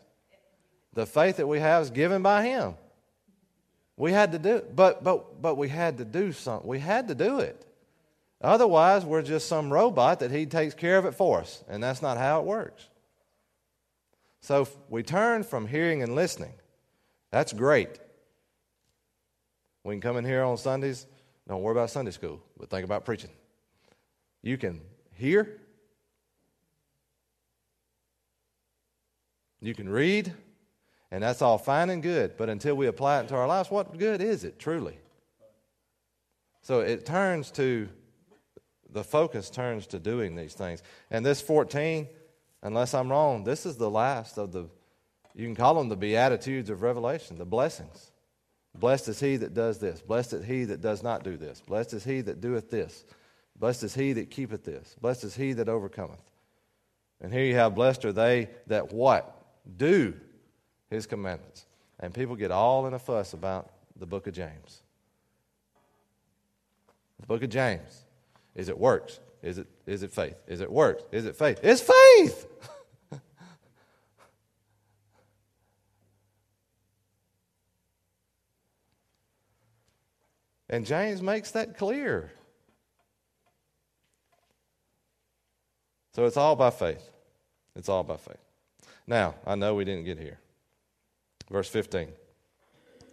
The 0.95 1.07
faith 1.07 1.37
that 1.37 1.47
we 1.47 1.61
have 1.61 1.83
is 1.83 1.91
given 1.91 2.23
by 2.23 2.45
Him. 2.45 2.75
We 3.97 4.13
had 4.13 4.33
to 4.33 4.39
do 4.39 4.57
it, 4.57 4.75
but, 4.75 5.05
but, 5.05 5.41
but 5.41 5.57
we 5.57 5.69
had 5.69 5.99
to 5.99 6.05
do 6.05 6.33
something. 6.33 6.69
We 6.69 6.79
had 6.79 7.09
to 7.09 7.15
do 7.15 7.41
it. 7.41 7.67
Otherwise, 8.41 9.05
we're 9.05 9.23
just 9.23 9.49
some 9.49 9.73
robot 9.73 10.21
that 10.21 10.31
He 10.31 10.47
takes 10.47 10.75
care 10.75 10.99
of 10.99 11.05
it 11.05 11.15
for 11.15 11.41
us, 11.41 11.63
and 11.69 11.83
that's 11.83 12.03
not 12.03 12.19
how 12.19 12.41
it 12.41 12.47
works. 12.47 12.89
So 14.41 14.67
we 14.89 15.03
turn 15.03 15.45
from 15.45 15.67
hearing 15.67 16.03
and 16.03 16.15
listening. 16.17 16.55
That's 17.31 17.53
great. 17.53 18.01
We 19.85 19.95
can 19.95 20.01
come 20.01 20.17
in 20.17 20.25
here 20.25 20.43
on 20.43 20.57
Sundays. 20.57 21.07
Don't 21.49 21.63
worry 21.63 21.73
about 21.73 21.91
Sunday 21.91 22.11
school, 22.11 22.43
but 22.59 22.71
think 22.71 22.85
about 22.85 23.05
preaching. 23.05 23.31
You 24.43 24.59
can 24.59 24.81
hear, 25.23 25.61
you 29.61 29.75
can 29.75 29.89
read, 29.89 30.33
and 31.11 31.23
that's 31.23 31.41
all 31.41 31.59
fine 31.59 31.91
and 31.91 32.03
good. 32.03 32.37
But 32.37 32.49
until 32.49 32.75
we 32.75 32.87
apply 32.87 33.19
it 33.19 33.23
into 33.23 33.37
our 33.37 33.47
lives, 33.47 33.71
what 33.71 33.97
good 33.99 34.21
is 34.21 34.45
it 34.45 34.59
truly? 34.59 34.99
So 36.63 36.81
it 36.81 37.07
turns 37.07 37.51
to 37.53 37.89
the 38.93 39.05
focus 39.05 39.51
turns 39.51 39.87
to 39.89 39.99
doing 39.99 40.37
these 40.37 40.55
things. 40.55 40.83
And 41.11 41.25
this 41.25 41.41
14, 41.41 42.07
unless 42.63 42.95
I'm 42.95 43.11
wrong, 43.11 43.45
this 43.45 43.65
is 43.65 43.77
the 43.77 43.91
last 43.91 44.39
of 44.39 44.53
the, 44.53 44.69
you 45.35 45.47
can 45.47 45.55
call 45.55 45.75
them 45.75 45.89
the 45.89 45.97
Beatitudes 45.97 46.71
of 46.71 46.83
Revelation, 46.83 47.39
the 47.39 47.45
blessings. 47.45 48.11
Blessed 48.75 49.09
is 49.09 49.21
he 49.21 49.37
that 49.37 49.55
does 49.55 49.79
this. 49.79 50.01
Blessed 50.01 50.35
is 50.35 50.45
he 50.45 50.65
that 50.65 50.81
does 50.81 51.03
not 51.03 51.25
do 51.25 51.37
this. 51.37 51.61
Blessed 51.61 51.95
is 51.95 52.05
he 52.05 52.21
that 52.23 52.41
doeth 52.41 52.71
this. 52.71 53.05
Blessed 53.63 53.85
is 53.85 53.95
he 53.95 54.13
that 54.15 54.29
keepeth 54.29 54.65
this. 54.65 54.97
Blessed 55.01 55.23
is 55.23 55.37
he 55.37 55.53
that 55.53 55.69
overcometh. 55.69 56.19
And 57.21 57.33
here 57.33 57.45
you 57.45 57.55
have, 57.55 57.77
blessed 57.77 58.05
are 58.05 58.11
they 58.11 58.49
that 58.67 58.93
what? 58.93 59.41
Do 59.77 60.15
his 60.91 61.07
commandments. 61.07 61.67
And 62.01 62.13
people 62.13 62.35
get 62.35 62.51
all 62.51 62.89
in 62.89 62.95
a 62.95 62.99
fuss 62.99 63.35
about 63.35 63.71
the 63.95 64.05
book 64.05 64.27
of 64.27 64.35
James. 64.35 64.83
The 67.21 67.27
book 67.29 67.45
of 67.45 67.51
James. 67.51 68.03
Is 68.57 68.69
it 68.69 68.77
works? 68.77 69.21
Is 69.45 69.59
it, 69.59 69.69
is 69.87 70.03
it 70.03 70.13
faith? 70.13 70.35
Is 70.49 70.61
it 70.61 70.69
works? 70.69 71.05
Is 71.13 71.25
it 71.25 71.37
faith? 71.37 71.61
It's 71.63 71.83
faith! 71.83 72.49
and 80.69 80.85
James 80.85 81.23
makes 81.23 81.53
that 81.53 81.79
clear. 81.79 82.33
So 86.15 86.27
it's 86.27 86.37
all 86.37 86.57
by 86.57 86.71
faith. 86.71 87.11
It's 87.75 87.89
all 87.89 88.03
by 88.03 88.17
faith. 88.17 88.37
Now, 89.07 89.35
I 89.47 89.55
know 89.55 89.75
we 89.75 89.85
didn't 89.85 90.05
get 90.05 90.19
here. 90.19 90.39
Verse 91.51 91.69
15. 91.69 92.09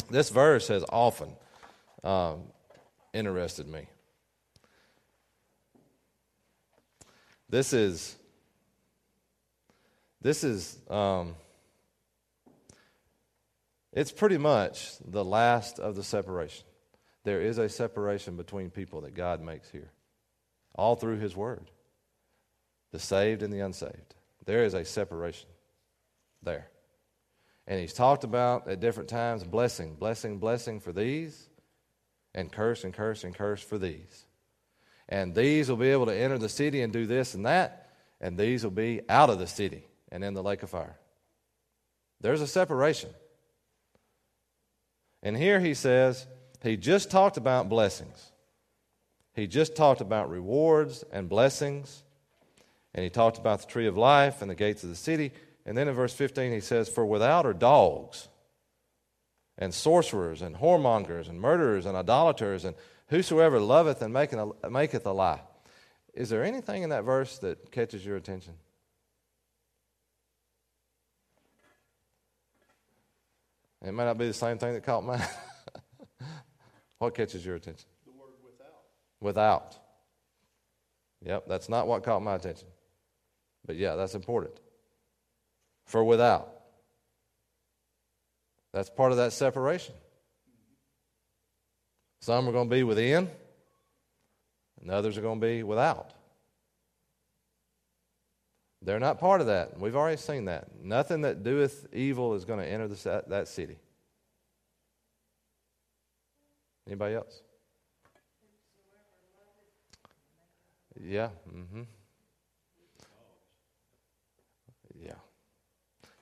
This 0.09 0.29
verse 0.29 0.67
has 0.67 0.83
often 0.89 1.29
um, 2.03 2.43
interested 3.13 3.67
me. 3.67 3.87
This 7.49 7.73
is 7.73 8.15
this 10.21 10.43
is 10.43 10.77
um, 10.89 11.35
it's 13.93 14.11
pretty 14.11 14.37
much 14.37 14.91
the 15.03 15.23
last 15.23 15.79
of 15.79 15.95
the 15.95 16.03
separation. 16.03 16.65
There 17.23 17.41
is 17.41 17.57
a 17.57 17.69
separation 17.69 18.35
between 18.35 18.69
people 18.69 19.01
that 19.01 19.15
God 19.15 19.41
makes 19.41 19.69
here, 19.69 19.91
all 20.75 20.95
through 20.95 21.17
His 21.17 21.35
Word. 21.35 21.69
The 22.91 22.99
saved 22.99 23.43
and 23.43 23.53
the 23.53 23.59
unsaved. 23.59 24.15
There 24.45 24.63
is 24.63 24.73
a 24.73 24.85
separation 24.85 25.49
there. 26.41 26.69
And 27.67 27.79
he's 27.79 27.93
talked 27.93 28.23
about 28.23 28.67
at 28.67 28.79
different 28.79 29.09
times 29.09 29.43
blessing, 29.43 29.95
blessing, 29.95 30.39
blessing 30.39 30.79
for 30.79 30.91
these, 30.91 31.49
and 32.33 32.51
curse 32.51 32.83
and 32.83 32.93
curse 32.93 33.23
and 33.23 33.35
curse 33.35 33.61
for 33.61 33.77
these. 33.77 34.25
And 35.07 35.35
these 35.35 35.69
will 35.69 35.77
be 35.77 35.89
able 35.89 36.07
to 36.07 36.15
enter 36.15 36.37
the 36.37 36.49
city 36.49 36.81
and 36.81 36.91
do 36.91 37.05
this 37.05 37.35
and 37.35 37.45
that, 37.45 37.89
and 38.19 38.37
these 38.37 38.63
will 38.63 38.71
be 38.71 39.01
out 39.07 39.29
of 39.29 39.39
the 39.39 39.47
city 39.47 39.83
and 40.11 40.23
in 40.23 40.33
the 40.33 40.43
lake 40.43 40.63
of 40.63 40.69
fire. 40.69 40.97
There's 42.21 42.41
a 42.41 42.47
separation. 42.47 43.11
And 45.21 45.37
here 45.37 45.59
he 45.59 45.73
says, 45.73 46.25
he 46.63 46.77
just 46.77 47.11
talked 47.11 47.37
about 47.37 47.69
blessings. 47.69 48.31
He 49.33 49.47
just 49.47 49.75
talked 49.75 50.01
about 50.01 50.29
rewards 50.29 51.03
and 51.11 51.29
blessings. 51.29 52.03
And 52.93 53.03
he 53.03 53.09
talked 53.09 53.37
about 53.37 53.61
the 53.61 53.67
tree 53.67 53.87
of 53.87 53.97
life 53.97 54.41
and 54.41 54.49
the 54.49 54.55
gates 54.55 54.83
of 54.83 54.89
the 54.89 54.95
city. 54.95 55.31
And 55.65 55.77
then 55.77 55.87
in 55.87 55.93
verse 55.93 56.13
15, 56.13 56.51
he 56.51 56.59
says, 56.59 56.89
For 56.89 57.05
without 57.05 57.45
are 57.45 57.53
dogs, 57.53 58.27
and 59.57 59.73
sorcerers, 59.73 60.41
and 60.41 60.55
whoremongers, 60.55 61.29
and 61.29 61.39
murderers, 61.39 61.85
and 61.85 61.95
idolaters, 61.95 62.65
and 62.65 62.75
Whosoever 63.09 63.59
loveth 63.59 64.03
and 64.03 64.13
maketh 64.13 65.05
a 65.05 65.11
lie. 65.11 65.41
Is 66.13 66.29
there 66.29 66.43
anything 66.43 66.83
in 66.83 66.91
that 66.91 67.03
verse 67.03 67.39
that 67.39 67.71
catches 67.71 68.05
your 68.05 68.17
attention? 68.17 68.53
It 73.83 73.93
may 73.93 74.03
not 74.03 74.17
be 74.17 74.27
the 74.27 74.33
same 74.33 74.59
thing 74.59 74.73
that 74.73 74.83
caught 74.83 75.03
mine. 75.03 75.23
what 76.99 77.15
catches 77.15 77.43
your 77.43 77.55
attention? 77.55 77.87
The 78.05 78.11
word 78.11 78.33
without. 78.43 78.81
Without. 79.21 79.77
Yep, 81.23 81.45
that's 81.47 81.69
not 81.69 81.87
what 81.87 82.03
caught 82.03 82.21
my 82.21 82.35
attention. 82.35 82.67
But 83.69 83.75
yeah, 83.75 83.93
that's 83.93 84.15
important. 84.15 84.55
For 85.85 86.03
without. 86.03 86.49
That's 88.73 88.89
part 88.89 89.11
of 89.11 89.19
that 89.19 89.31
separation. 89.31 89.93
Some 92.21 92.49
are 92.49 92.51
going 92.51 92.67
to 92.67 92.75
be 92.75 92.81
within, 92.81 93.29
and 94.81 94.89
others 94.89 95.19
are 95.19 95.21
going 95.21 95.39
to 95.39 95.45
be 95.45 95.61
without. 95.61 96.13
They're 98.81 98.99
not 98.99 99.19
part 99.19 99.39
of 99.39 99.45
that. 99.45 99.79
We've 99.79 99.95
already 99.95 100.17
seen 100.17 100.45
that. 100.45 100.69
Nothing 100.83 101.21
that 101.21 101.43
doeth 101.43 101.93
evil 101.93 102.33
is 102.33 102.45
going 102.45 102.61
to 102.61 102.67
enter 102.67 102.87
that 103.27 103.47
city. 103.47 103.77
Anybody 106.87 107.13
else? 107.13 107.43
Yeah. 110.99 111.29
Mm-hmm. 111.53 111.83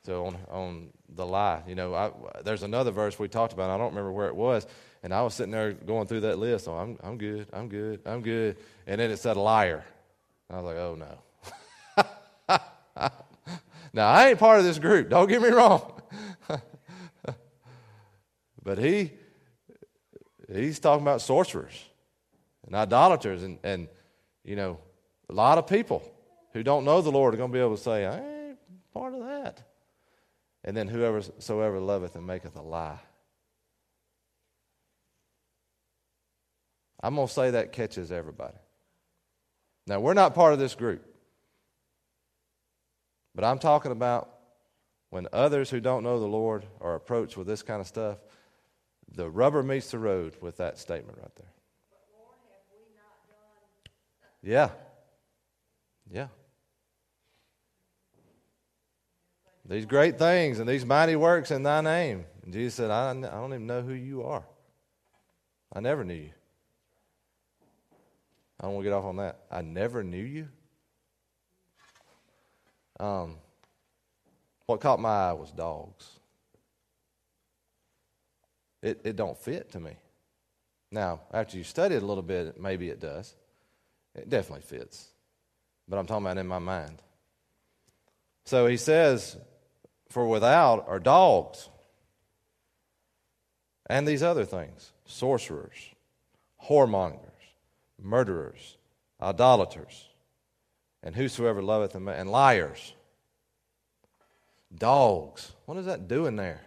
So 0.08 0.26
on 0.26 0.38
on 0.50 0.89
the 1.15 1.26
lie, 1.26 1.63
you 1.67 1.76
know, 1.76 1.93
I, 1.93 2.12
there's 2.41 2.63
another 2.63 2.91
verse 2.91 3.20
we 3.20 3.28
talked 3.28 3.52
about. 3.52 3.70
I 3.70 3.78
don't 3.78 3.89
remember 3.89 4.13
where 4.13 4.30
it 4.30 4.36
was, 4.38 4.65
and 5.04 5.13
I 5.13 5.22
was 5.22 5.34
sitting 5.34 5.52
there 5.52 5.74
going 5.74 6.08
through 6.08 6.22
that 6.22 6.39
list. 6.39 6.70
Oh, 6.70 6.78
I'm, 6.78 6.98
I'm 7.04 7.17
good, 7.17 7.50
I'm 7.52 7.67
good, 7.67 8.00
I'm 8.06 8.22
good. 8.22 8.56
And 8.86 9.02
then 9.02 9.12
it 9.12 9.17
said 9.17 9.36
liar. 9.36 9.84
I 10.50 10.62
was 10.62 10.63
like, 10.63 10.78
oh 10.78 10.96
no. 10.96 11.20
now, 13.91 14.08
I 14.08 14.30
ain't 14.30 14.39
part 14.39 14.60
of 14.60 14.63
this 14.63 14.80
group. 14.80 15.10
Don't 15.10 15.28
get 15.28 15.41
me 15.41 15.50
wrong. 15.50 16.02
but 18.63 18.78
he, 18.78 19.12
he's 20.50 20.80
talking 20.80 21.04
about 21.04 21.20
sorcerers 21.20 21.84
and 22.65 22.74
idolaters 22.74 23.43
and, 23.43 23.60
and, 23.62 23.89
you 24.46 24.56
know, 24.56 24.78
a 25.30 25.34
lot 25.34 25.58
of 25.58 25.67
people 25.67 26.02
who 26.54 26.63
don't 26.63 26.86
know 26.86 27.02
the 27.02 27.12
Lord 27.12 27.34
are 27.34 27.38
going 27.38 27.52
to 27.52 27.54
be 27.54 27.60
able 27.60 27.76
to 27.76 27.84
say, 27.84 28.06
I 28.06 28.20
ain't 28.20 28.58
part 28.93 29.13
of 29.13 29.20
that. 29.20 29.63
And 30.68 30.76
then 30.76 30.90
whoever 30.90 31.22
soever 31.40 31.80
loveth 31.80 32.18
and 32.18 32.28
maketh 32.28 32.58
a 32.58 32.62
lie. 32.62 33.00
I'm 37.02 37.16
going 37.16 37.26
to 37.26 37.34
say 37.34 37.52
that 37.52 37.72
catches 37.72 38.12
everybody. 38.12 38.58
Now, 39.88 40.02
we're 40.02 40.14
not 40.14 40.36
part 40.36 40.52
of 40.52 40.60
this 40.60 40.76
group. 40.76 41.06
But 43.34 43.46
I'm 43.46 43.60
talking 43.60 43.94
about 43.94 44.30
when 45.10 45.30
others 45.32 45.70
who 45.70 45.80
don't 45.80 46.04
know 46.04 46.20
the 46.20 46.26
Lord 46.26 46.66
are 46.82 46.96
approached 46.96 47.38
with 47.38 47.48
this 47.48 47.64
kind 47.64 47.80
of 47.80 47.88
stuff, 47.88 48.18
the 49.10 49.30
rubber 49.30 49.64
meets 49.64 49.92
the 49.92 50.00
road 50.00 50.36
with 50.42 50.58
that 50.58 50.80
statement 50.80 51.18
right 51.18 51.36
there. 51.38 51.54
Yeah. 54.44 54.70
Yeah. 56.12 56.28
These 59.70 59.86
great 59.86 60.18
things 60.18 60.60
and 60.60 60.70
these 60.70 60.86
mighty 60.86 61.16
works 61.16 61.52
in 61.52 61.64
thy 61.64 61.82
name. 61.82 62.26
And 62.44 62.54
Jesus 62.54 62.76
said, 62.76 62.90
I, 62.90 63.12
I 63.12 63.14
don't 63.14 63.54
even 63.54 63.68
know 63.68 63.82
who 63.82 63.94
you 63.94 64.24
are. 64.24 64.44
I 65.74 65.82
never 65.82 66.06
knew 66.06 66.14
you. 66.14 66.32
I 68.60 68.66
don't 68.66 68.76
want 68.76 68.86
to 68.86 68.90
get 68.90 68.96
off 68.96 69.06
on 69.06 69.18
that. 69.18 69.40
I 69.52 69.62
never 69.62 70.04
knew 70.04 70.24
you. 70.24 70.48
Um, 73.00 73.36
what 74.66 74.82
caught 74.82 75.00
my 75.00 75.30
eye 75.30 75.34
was 75.34 75.52
dogs. 75.52 76.10
It, 78.82 79.02
it 79.04 79.16
don't 79.16 79.38
fit 79.38 79.72
to 79.74 79.80
me. 79.80 79.98
Now, 80.92 81.22
after 81.34 81.58
you 81.58 81.64
study 81.64 81.96
it 81.96 82.04
a 82.04 82.06
little 82.06 82.24
bit, 82.24 82.60
maybe 82.60 82.90
it 82.90 83.00
does. 83.00 83.36
It 84.16 84.30
definitely 84.30 84.64
fits. 84.64 85.10
But 85.88 85.98
I'm 85.98 86.06
talking 86.06 86.26
about 86.26 86.38
in 86.38 86.48
my 86.48 86.60
mind. 86.60 87.02
So 88.46 88.66
he 88.66 88.78
says, 88.78 89.38
For 90.10 90.28
without 90.28 90.88
are 90.88 91.00
dogs 91.00 91.70
and 93.88 94.08
these 94.08 94.24
other 94.24 94.46
things 94.46 94.91
sorcerers, 95.06 95.93
whoremongers 96.65 97.28
murderers, 98.02 98.78
idolaters, 99.22 100.10
and 101.04 101.15
whosoever 101.15 101.62
loveth 101.62 101.93
them, 101.93 102.08
and 102.08 102.30
liars. 102.30 102.93
Dogs. 104.74 105.54
What 105.65 105.78
is 105.78 105.86
that 105.86 106.08
doing 106.08 106.36
there? 106.36 106.62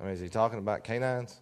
I 0.00 0.04
mean, 0.04 0.12
is 0.14 0.20
he 0.20 0.28
talking 0.28 0.58
about 0.58 0.82
canines? 0.82 1.38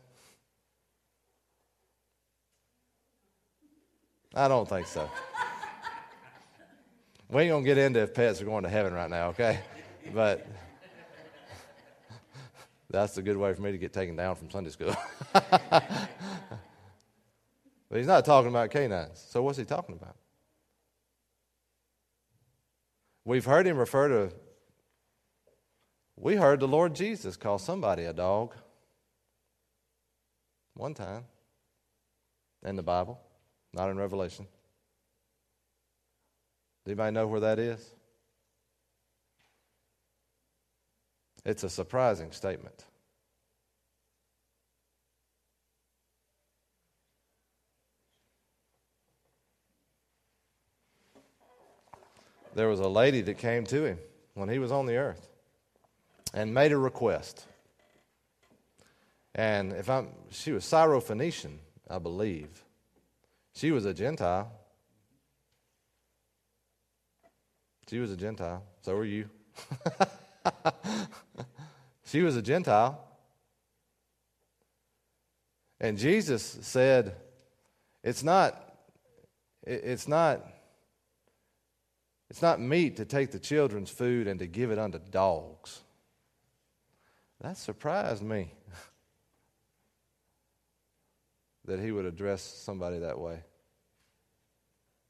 I 4.34 4.48
don't 4.48 4.68
think 4.68 4.86
so. 4.86 5.08
We 7.30 7.42
ain't 7.42 7.50
gonna 7.50 7.64
get 7.64 7.78
into 7.78 8.00
if 8.00 8.14
pets 8.14 8.40
are 8.40 8.46
going 8.46 8.64
to 8.64 8.70
heaven 8.70 8.92
right 8.94 9.10
now, 9.10 9.28
okay? 9.28 9.60
But 10.12 10.46
that's 12.90 13.16
a 13.18 13.22
good 13.22 13.36
way 13.36 13.52
for 13.52 13.60
me 13.62 13.70
to 13.70 13.78
get 13.78 13.92
taken 13.92 14.16
down 14.16 14.34
from 14.34 14.50
Sunday 14.50 14.70
school. 14.70 14.96
but 15.32 16.08
he's 17.90 18.06
not 18.06 18.24
talking 18.24 18.48
about 18.48 18.70
canines. 18.70 19.24
So 19.28 19.42
what's 19.42 19.58
he 19.58 19.64
talking 19.64 19.94
about? 19.94 20.16
We've 23.24 23.44
heard 23.44 23.66
him 23.66 23.76
refer 23.76 24.08
to 24.08 24.34
we 26.20 26.36
heard 26.36 26.60
the 26.60 26.68
Lord 26.68 26.94
Jesus 26.94 27.36
call 27.36 27.58
somebody 27.58 28.04
a 28.04 28.12
dog 28.12 28.54
one 30.74 30.94
time 30.94 31.24
in 32.64 32.76
the 32.76 32.82
Bible, 32.82 33.20
not 33.72 33.90
in 33.90 33.96
Revelation. 33.96 34.46
Does 36.84 36.92
anybody 36.92 37.14
know 37.14 37.26
where 37.26 37.40
that 37.40 37.58
is? 37.58 37.92
It's 41.44 41.62
a 41.62 41.70
surprising 41.70 42.32
statement. 42.32 42.84
There 52.54 52.68
was 52.68 52.80
a 52.80 52.88
lady 52.88 53.20
that 53.22 53.38
came 53.38 53.64
to 53.66 53.84
him 53.84 53.98
when 54.34 54.48
he 54.48 54.58
was 54.58 54.72
on 54.72 54.86
the 54.86 54.96
earth 54.96 55.27
and 56.34 56.52
made 56.52 56.72
a 56.72 56.78
request. 56.78 57.46
And 59.34 59.72
if 59.72 59.88
I'm, 59.88 60.08
she 60.30 60.52
was 60.52 60.64
Syrophoenician, 60.64 61.58
I 61.88 61.98
believe. 61.98 62.64
She 63.54 63.70
was 63.70 63.84
a 63.84 63.94
Gentile. 63.94 64.50
She 67.88 67.98
was 67.98 68.12
a 68.12 68.16
Gentile. 68.16 68.62
So 68.82 68.94
were 68.94 69.04
you. 69.04 69.28
she 72.04 72.22
was 72.22 72.36
a 72.36 72.42
Gentile. 72.42 73.04
And 75.80 75.96
Jesus 75.96 76.58
said, 76.62 77.14
it's 78.02 78.22
not, 78.22 78.74
it's 79.62 80.08
not, 80.08 80.44
it's 82.28 82.42
not 82.42 82.60
meat 82.60 82.96
to 82.96 83.04
take 83.04 83.30
the 83.30 83.38
children's 83.38 83.90
food 83.90 84.26
and 84.26 84.40
to 84.40 84.46
give 84.46 84.70
it 84.70 84.78
unto 84.78 84.98
dogs. 84.98 85.82
That 87.40 87.56
surprised 87.56 88.22
me 88.22 88.52
that 91.64 91.78
he 91.78 91.92
would 91.92 92.04
address 92.04 92.42
somebody 92.42 92.98
that 92.98 93.18
way. 93.18 93.40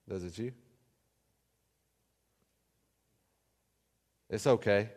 Does 0.09 0.25
it 0.25 0.38
you? 0.38 0.53
It's 4.29 4.47
okay. 4.47 4.91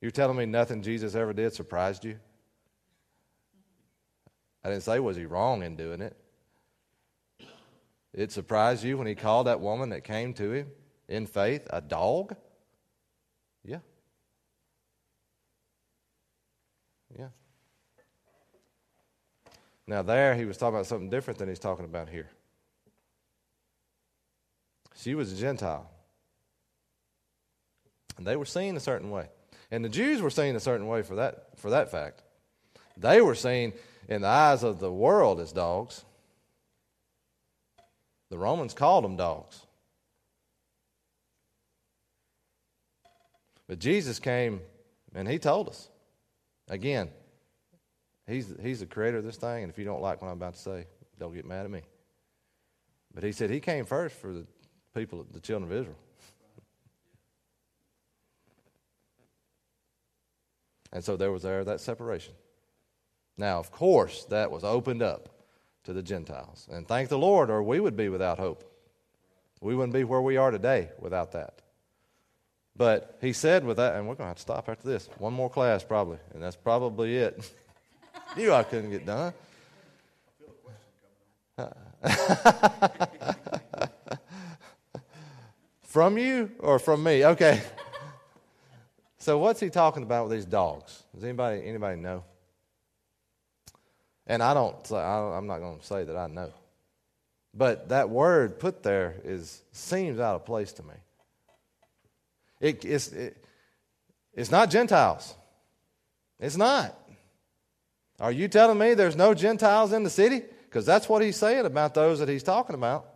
You're 0.00 0.10
telling 0.10 0.36
me 0.36 0.46
nothing 0.46 0.82
Jesus 0.82 1.14
ever 1.14 1.32
did 1.32 1.52
surprised 1.52 2.04
you? 2.04 2.18
I 4.64 4.70
didn't 4.70 4.82
say, 4.82 4.98
was 4.98 5.16
he 5.16 5.26
wrong 5.26 5.62
in 5.62 5.76
doing 5.76 6.00
it? 6.00 6.16
It 8.12 8.32
surprised 8.32 8.82
you 8.82 8.98
when 8.98 9.06
he 9.06 9.14
called 9.14 9.46
that 9.46 9.60
woman 9.60 9.90
that 9.90 10.02
came 10.02 10.32
to 10.34 10.50
him 10.50 10.68
in 11.08 11.26
faith 11.26 11.66
a 11.70 11.80
dog? 11.80 12.34
Yeah. 13.64 13.80
Yeah. 17.18 17.28
Now, 19.86 20.02
there 20.02 20.34
he 20.34 20.44
was 20.44 20.56
talking 20.56 20.74
about 20.74 20.86
something 20.86 21.10
different 21.10 21.38
than 21.38 21.48
he's 21.48 21.58
talking 21.58 21.84
about 21.84 22.08
here. 22.08 22.28
She 24.96 25.14
was 25.14 25.32
a 25.32 25.36
Gentile. 25.36 25.88
And 28.16 28.26
they 28.26 28.36
were 28.36 28.44
seen 28.44 28.76
a 28.76 28.80
certain 28.80 29.10
way. 29.10 29.28
And 29.70 29.84
the 29.84 29.88
Jews 29.88 30.20
were 30.20 30.30
seen 30.30 30.56
a 30.56 30.60
certain 30.60 30.86
way 30.86 31.02
for 31.02 31.16
that, 31.16 31.48
for 31.56 31.70
that 31.70 31.90
fact. 31.90 32.22
They 32.96 33.20
were 33.20 33.34
seen 33.34 33.72
in 34.08 34.22
the 34.22 34.28
eyes 34.28 34.62
of 34.62 34.80
the 34.80 34.92
world 34.92 35.40
as 35.40 35.52
dogs. 35.52 36.04
The 38.30 38.38
Romans 38.38 38.74
called 38.74 39.04
them 39.04 39.16
dogs. 39.16 39.60
But 43.68 43.78
Jesus 43.78 44.18
came 44.18 44.60
and 45.14 45.28
he 45.28 45.38
told 45.38 45.68
us 45.68 45.88
again, 46.68 47.08
he's, 48.26 48.52
he's 48.60 48.80
the 48.80 48.86
creator 48.86 49.18
of 49.18 49.24
this 49.24 49.36
thing, 49.36 49.62
and 49.62 49.70
if 49.72 49.78
you 49.78 49.84
don't 49.84 50.02
like 50.02 50.22
what 50.22 50.28
I'm 50.28 50.34
about 50.34 50.54
to 50.54 50.60
say, 50.60 50.86
don't 51.18 51.34
get 51.34 51.44
mad 51.44 51.64
at 51.64 51.70
me. 51.70 51.82
But 53.14 53.24
he 53.24 53.32
said 53.32 53.50
he 53.50 53.60
came 53.60 53.84
first 53.84 54.14
for 54.16 54.32
the 54.32 54.46
people, 54.94 55.26
the 55.32 55.40
children 55.40 55.70
of 55.70 55.76
Israel. 55.76 55.98
And 60.92 61.04
so 61.04 61.16
there 61.16 61.32
was 61.32 61.42
there 61.42 61.62
that 61.64 61.80
separation. 61.80 62.32
Now, 63.36 63.58
of 63.58 63.70
course, 63.70 64.24
that 64.26 64.50
was 64.50 64.64
opened 64.64 65.02
up 65.02 65.28
to 65.84 65.92
the 65.92 66.02
Gentiles. 66.02 66.68
And 66.70 66.86
thank 66.86 67.10
the 67.10 67.18
Lord, 67.18 67.50
or 67.50 67.62
we 67.62 67.80
would 67.80 67.96
be 67.96 68.08
without 68.08 68.38
hope. 68.38 68.64
We 69.60 69.74
wouldn't 69.74 69.92
be 69.92 70.04
where 70.04 70.22
we 70.22 70.36
are 70.36 70.50
today 70.50 70.90
without 70.98 71.32
that. 71.32 71.60
But 72.76 73.16
he 73.20 73.32
said 73.32 73.64
with 73.64 73.78
that, 73.78 73.96
and 73.96 74.06
we're 74.06 74.14
going 74.14 74.26
to 74.26 74.28
have 74.28 74.36
to 74.36 74.42
stop 74.42 74.68
after 74.68 74.86
this. 74.86 75.08
One 75.18 75.32
more 75.32 75.48
class, 75.48 75.82
probably, 75.82 76.18
and 76.34 76.42
that's 76.42 76.56
probably 76.56 77.16
it. 77.16 77.50
Knew 78.36 78.52
I 78.52 78.62
couldn't 78.64 78.90
get 78.90 79.06
done. 79.06 79.32
from 85.82 86.18
you 86.18 86.50
or 86.58 86.78
from 86.78 87.02
me? 87.02 87.24
Okay. 87.24 87.62
So 89.18 89.38
what's 89.38 89.58
he 89.58 89.70
talking 89.70 90.02
about 90.02 90.28
with 90.28 90.36
these 90.36 90.44
dogs? 90.44 91.02
Does 91.14 91.24
anybody 91.24 91.66
anybody 91.66 91.98
know? 91.98 92.22
And 94.26 94.42
I 94.42 94.52
don't. 94.54 94.92
I'm 94.92 95.46
not 95.46 95.60
going 95.60 95.78
to 95.78 95.84
say 95.84 96.04
that 96.04 96.16
I 96.16 96.26
know, 96.26 96.52
but 97.54 97.88
that 97.88 98.10
word 98.10 98.58
put 98.60 98.82
there 98.82 99.14
is 99.24 99.62
seems 99.72 100.20
out 100.20 100.34
of 100.34 100.44
place 100.44 100.72
to 100.74 100.82
me. 100.82 100.94
It, 102.60 102.84
it's, 102.84 103.08
it, 103.08 103.44
it's 104.32 104.50
not 104.50 104.70
Gentiles. 104.70 105.34
It's 106.38 106.56
not. 106.56 106.98
Are 108.20 108.32
you 108.32 108.48
telling 108.48 108.78
me 108.78 108.94
there's 108.94 109.16
no 109.16 109.34
Gentiles 109.34 109.92
in 109.92 110.02
the 110.02 110.10
city? 110.10 110.42
Because 110.64 110.86
that's 110.86 111.08
what 111.08 111.22
he's 111.22 111.36
saying 111.36 111.66
about 111.66 111.94
those 111.94 112.18
that 112.18 112.28
he's 112.28 112.42
talking 112.42 112.74
about. 112.74 113.06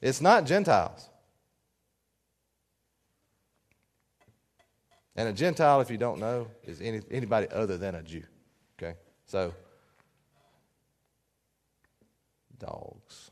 It's 0.00 0.20
not 0.20 0.44
Gentiles. 0.44 1.08
And 5.16 5.28
a 5.28 5.32
Gentile, 5.32 5.80
if 5.80 5.90
you 5.90 5.96
don't 5.96 6.18
know, 6.18 6.48
is 6.64 6.80
any, 6.80 7.00
anybody 7.10 7.46
other 7.50 7.78
than 7.78 7.94
a 7.94 8.02
Jew. 8.02 8.24
Okay? 8.78 8.96
So, 9.26 9.54
dogs. 12.58 13.30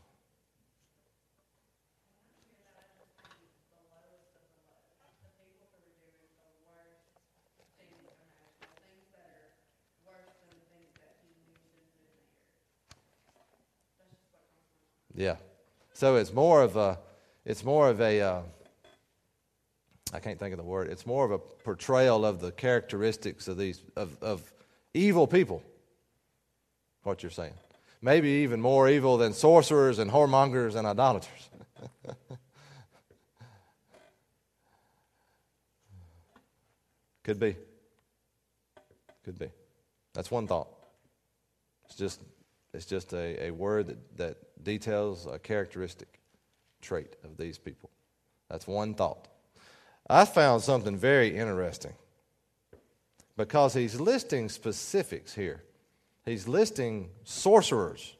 Yeah. 15.14 15.36
So 15.92 16.16
it's 16.16 16.32
more 16.32 16.62
of 16.62 16.76
a, 16.76 16.98
it's 17.44 17.64
more 17.64 17.88
of 17.88 18.00
a, 18.00 18.20
uh, 18.20 18.40
I 20.12 20.20
can't 20.20 20.38
think 20.38 20.52
of 20.52 20.58
the 20.58 20.64
word. 20.64 20.88
It's 20.88 21.06
more 21.06 21.24
of 21.24 21.30
a 21.30 21.38
portrayal 21.38 22.26
of 22.26 22.40
the 22.40 22.52
characteristics 22.52 23.48
of 23.48 23.56
these 23.56 23.82
of, 23.96 24.16
of 24.22 24.52
evil 24.94 25.26
people. 25.26 25.62
What 27.02 27.22
you're 27.22 27.30
saying, 27.30 27.54
maybe 28.00 28.28
even 28.28 28.60
more 28.60 28.88
evil 28.88 29.16
than 29.16 29.32
sorcerers 29.32 29.98
and 29.98 30.10
whoremongers 30.10 30.76
and 30.76 30.86
idolaters. 30.86 31.48
Could 37.24 37.40
be. 37.40 37.56
Could 39.24 39.38
be. 39.38 39.48
That's 40.12 40.30
one 40.30 40.46
thought. 40.46 40.68
It's 41.86 41.94
just 41.96 42.20
it's 42.74 42.86
just 42.86 43.12
a, 43.14 43.46
a 43.46 43.50
word 43.50 43.86
that, 43.88 44.16
that 44.18 44.36
details 44.64 45.26
a 45.26 45.38
characteristic 45.38 46.20
trait 46.80 47.16
of 47.24 47.36
these 47.36 47.58
people. 47.58 47.90
That's 48.48 48.66
one 48.66 48.94
thought. 48.94 49.28
I 50.08 50.24
found 50.24 50.62
something 50.62 50.96
very 50.96 51.36
interesting 51.36 51.94
because 53.36 53.74
he's 53.74 54.00
listing 54.00 54.48
specifics 54.48 55.34
here. 55.34 55.62
He's 56.24 56.46
listing 56.46 57.10
sorcerers 57.24 58.14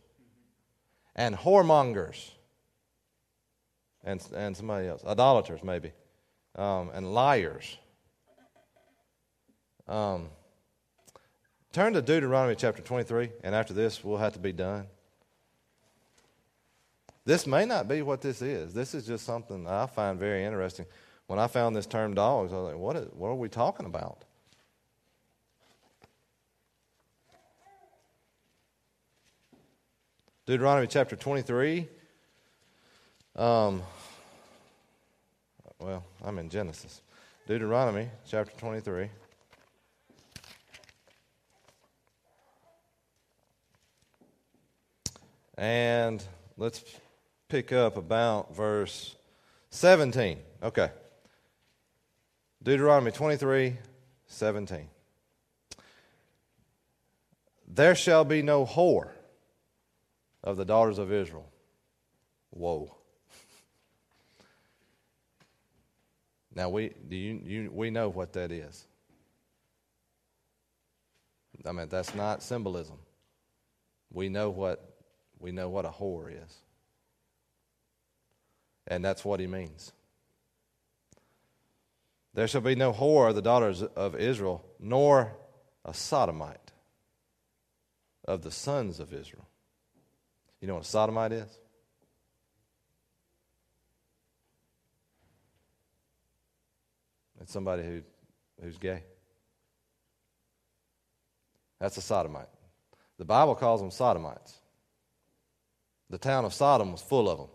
and 1.14 1.37
whoremongers 1.37 2.31
and, 4.05 4.24
and 4.35 4.57
somebody 4.57 4.88
else, 4.88 5.05
idolaters 5.05 5.62
maybe, 5.62 5.92
um, 6.57 6.90
and 6.92 7.14
liars. 7.14 7.76
Um, 9.87 10.28
turn 11.72 11.92
to 11.92 12.02
Deuteronomy 12.02 12.55
chapter 12.57 12.83
23, 12.83 13.31
and 13.44 13.55
after 13.55 13.74
this, 13.74 14.02
we'll 14.02 14.18
have 14.18 14.33
to 14.33 14.38
be 14.38 14.52
done. 14.52 14.87
This 17.24 17.46
may 17.46 17.64
not 17.64 17.87
be 17.87 18.02
what 18.02 18.20
this 18.20 18.42
is. 18.42 18.74
This 18.74 18.94
is 18.94 19.06
just 19.06 19.24
something 19.24 19.66
I 19.66 19.87
find 19.87 20.18
very 20.18 20.44
interesting. 20.44 20.87
When 21.26 21.38
I 21.38 21.46
found 21.46 21.76
this 21.76 21.87
term 21.87 22.14
dogs, 22.14 22.52
I 22.52 22.56
was 22.56 22.72
like, 22.72 22.76
what, 22.76 22.96
is, 22.96 23.08
what 23.12 23.28
are 23.28 23.35
we 23.35 23.48
talking 23.48 23.87
about? 23.87 24.24
Deuteronomy 30.44 30.88
chapter 30.88 31.14
23. 31.14 31.88
Um, 33.37 33.82
well, 35.78 36.04
I'm 36.24 36.38
in 36.38 36.48
Genesis. 36.48 37.00
Deuteronomy 37.46 38.08
chapter 38.26 38.52
23. 38.58 39.08
And 45.56 46.22
let's 46.56 46.82
pick 47.53 47.71
up 47.71 47.99
about 47.99 48.57
verse 48.57 49.15
17. 49.69 50.38
Okay. 50.62 50.91
Deuteronomy 52.62 53.11
23, 53.11 53.77
17. 54.27 54.88
There 57.69 57.95
shall 57.95 58.25
be 58.25 58.41
no 58.41 58.65
whore 58.65 59.11
of 60.43 60.57
the 60.57 60.65
daughters 60.65 60.97
of 60.97 61.12
Israel. 61.12 61.47
Whoa. 62.49 62.97
Now 66.55 66.71
we 66.71 66.93
do 67.07 67.17
you, 67.17 67.41
you 67.45 67.71
we 67.71 67.91
know 67.91 68.09
what 68.09 68.33
that 68.33 68.51
is. 68.51 68.87
I 71.67 71.73
mean 71.73 71.88
that's 71.91 72.15
not 72.15 72.43
symbolism. 72.43 72.97
We 74.11 74.31
know 74.31 74.49
what 74.49 74.83
we 75.38 75.53
know 75.53 75.69
what 75.69 75.85
a 75.85 75.91
whore 75.91 76.31
is. 76.31 76.62
And 78.87 79.05
that's 79.05 79.25
what 79.25 79.40
he 79.40 79.47
means. 79.47 79.92
There 82.35 82.49
shall 82.49 82.61
be 82.61 82.75
no 82.75 82.92
whore 82.92 83.29
of 83.29 83.35
the 83.35 83.42
daughters 83.42 83.83
of 83.83 84.16
Israel, 84.16 84.64
nor 84.81 85.37
a 85.85 85.92
sodomite 85.92 86.73
of 88.25 88.42
the 88.42 88.51
sons 88.51 89.01
of 89.01 89.12
Israel. 89.12 89.47
You 90.61 90.68
know 90.68 90.75
what 90.75 90.85
a 90.85 90.88
sodomite 90.88 91.33
is? 91.33 91.59
It's 97.40 97.53
somebody 97.53 97.83
who, 97.83 98.03
who's 98.62 98.79
gay. 98.79 99.03
That's 101.81 101.97
a 101.97 102.03
sodomite. 102.03 102.47
The 103.18 103.25
Bible 103.25 103.57
calls 103.57 103.81
them 103.81 103.90
sodomites. 103.90 104.61
The 106.09 106.18
town 106.18 106.45
of 106.45 106.55
Sodom 106.55 106.92
was 106.92 107.03
full 107.03 107.29
of 107.29 107.38
them. 107.38 107.49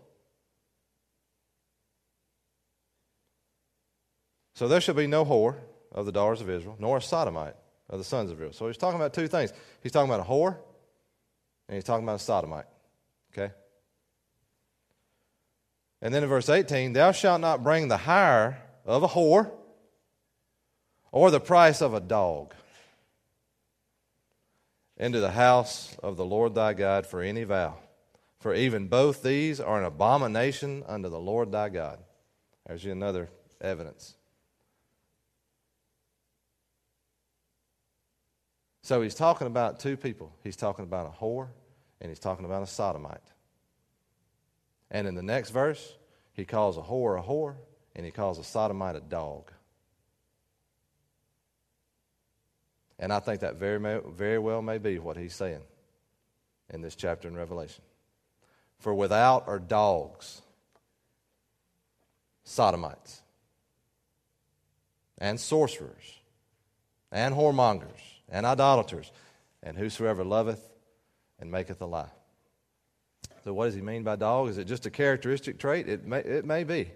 So 4.58 4.66
there 4.66 4.80
shall 4.80 4.96
be 4.96 5.06
no 5.06 5.24
whore 5.24 5.54
of 5.92 6.04
the 6.04 6.10
daughters 6.10 6.40
of 6.40 6.50
Israel, 6.50 6.74
nor 6.80 6.96
a 6.96 7.00
sodomite 7.00 7.54
of 7.88 7.98
the 7.98 8.04
sons 8.04 8.32
of 8.32 8.38
Israel. 8.38 8.52
So 8.52 8.66
he's 8.66 8.76
talking 8.76 8.98
about 8.98 9.14
two 9.14 9.28
things. 9.28 9.52
He's 9.84 9.92
talking 9.92 10.10
about 10.10 10.26
a 10.26 10.28
whore, 10.28 10.56
and 11.68 11.76
he's 11.76 11.84
talking 11.84 12.02
about 12.02 12.16
a 12.16 12.24
sodomite. 12.24 12.64
Okay? 13.32 13.54
And 16.02 16.12
then 16.12 16.24
in 16.24 16.28
verse 16.28 16.48
18, 16.48 16.92
thou 16.92 17.12
shalt 17.12 17.40
not 17.40 17.62
bring 17.62 17.86
the 17.86 17.98
hire 17.98 18.60
of 18.84 19.04
a 19.04 19.06
whore 19.06 19.48
or 21.12 21.30
the 21.30 21.38
price 21.38 21.80
of 21.80 21.94
a 21.94 22.00
dog 22.00 22.52
into 24.96 25.20
the 25.20 25.30
house 25.30 25.96
of 26.02 26.16
the 26.16 26.24
Lord 26.24 26.56
thy 26.56 26.72
God 26.72 27.06
for 27.06 27.22
any 27.22 27.44
vow. 27.44 27.76
For 28.40 28.54
even 28.54 28.88
both 28.88 29.22
these 29.22 29.60
are 29.60 29.78
an 29.78 29.84
abomination 29.84 30.82
unto 30.88 31.08
the 31.08 31.20
Lord 31.20 31.52
thy 31.52 31.68
God. 31.68 32.00
There's 32.66 32.84
another 32.84 33.30
evidence. 33.60 34.16
So 38.88 39.02
he's 39.02 39.14
talking 39.14 39.46
about 39.46 39.80
two 39.80 39.98
people. 39.98 40.32
He's 40.42 40.56
talking 40.56 40.82
about 40.82 41.04
a 41.04 41.22
whore 41.22 41.48
and 42.00 42.10
he's 42.10 42.18
talking 42.18 42.46
about 42.46 42.62
a 42.62 42.66
sodomite. 42.66 43.20
And 44.90 45.06
in 45.06 45.14
the 45.14 45.22
next 45.22 45.50
verse, 45.50 45.94
he 46.32 46.46
calls 46.46 46.78
a 46.78 46.80
whore 46.80 47.18
a 47.18 47.22
whore 47.22 47.56
and 47.94 48.06
he 48.06 48.10
calls 48.10 48.38
a 48.38 48.44
sodomite 48.44 48.96
a 48.96 49.00
dog. 49.00 49.52
And 52.98 53.12
I 53.12 53.20
think 53.20 53.40
that 53.40 53.56
very, 53.56 54.00
very 54.08 54.38
well 54.38 54.62
may 54.62 54.78
be 54.78 54.98
what 54.98 55.18
he's 55.18 55.34
saying 55.34 55.64
in 56.70 56.80
this 56.80 56.96
chapter 56.96 57.28
in 57.28 57.36
Revelation. 57.36 57.84
For 58.78 58.94
without 58.94 59.48
are 59.48 59.58
dogs, 59.58 60.40
sodomites, 62.42 63.20
and 65.18 65.38
sorcerers, 65.38 66.20
and 67.12 67.34
whoremongers, 67.34 68.17
and 68.28 68.44
idolaters, 68.46 69.10
and 69.62 69.76
whosoever 69.76 70.24
loveth 70.24 70.62
and 71.40 71.50
maketh 71.50 71.80
a 71.80 71.86
lie. 71.86 72.10
So, 73.44 73.52
what 73.52 73.66
does 73.66 73.74
he 73.74 73.80
mean 73.80 74.02
by 74.02 74.16
dog? 74.16 74.48
Is 74.48 74.58
it 74.58 74.64
just 74.64 74.86
a 74.86 74.90
characteristic 74.90 75.58
trait? 75.58 75.88
It 75.88 76.04
may, 76.04 76.18
it 76.20 76.44
may 76.44 76.64
be. 76.64 76.90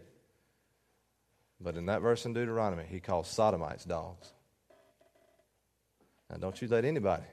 But 1.60 1.76
in 1.76 1.86
that 1.86 2.02
verse 2.02 2.26
in 2.26 2.32
Deuteronomy, 2.32 2.84
he 2.88 3.00
calls 3.00 3.28
sodomites 3.28 3.84
dogs. 3.84 4.32
Now, 6.28 6.36
don't 6.38 6.60
you 6.60 6.68
let 6.68 6.84
anybody 6.84 7.24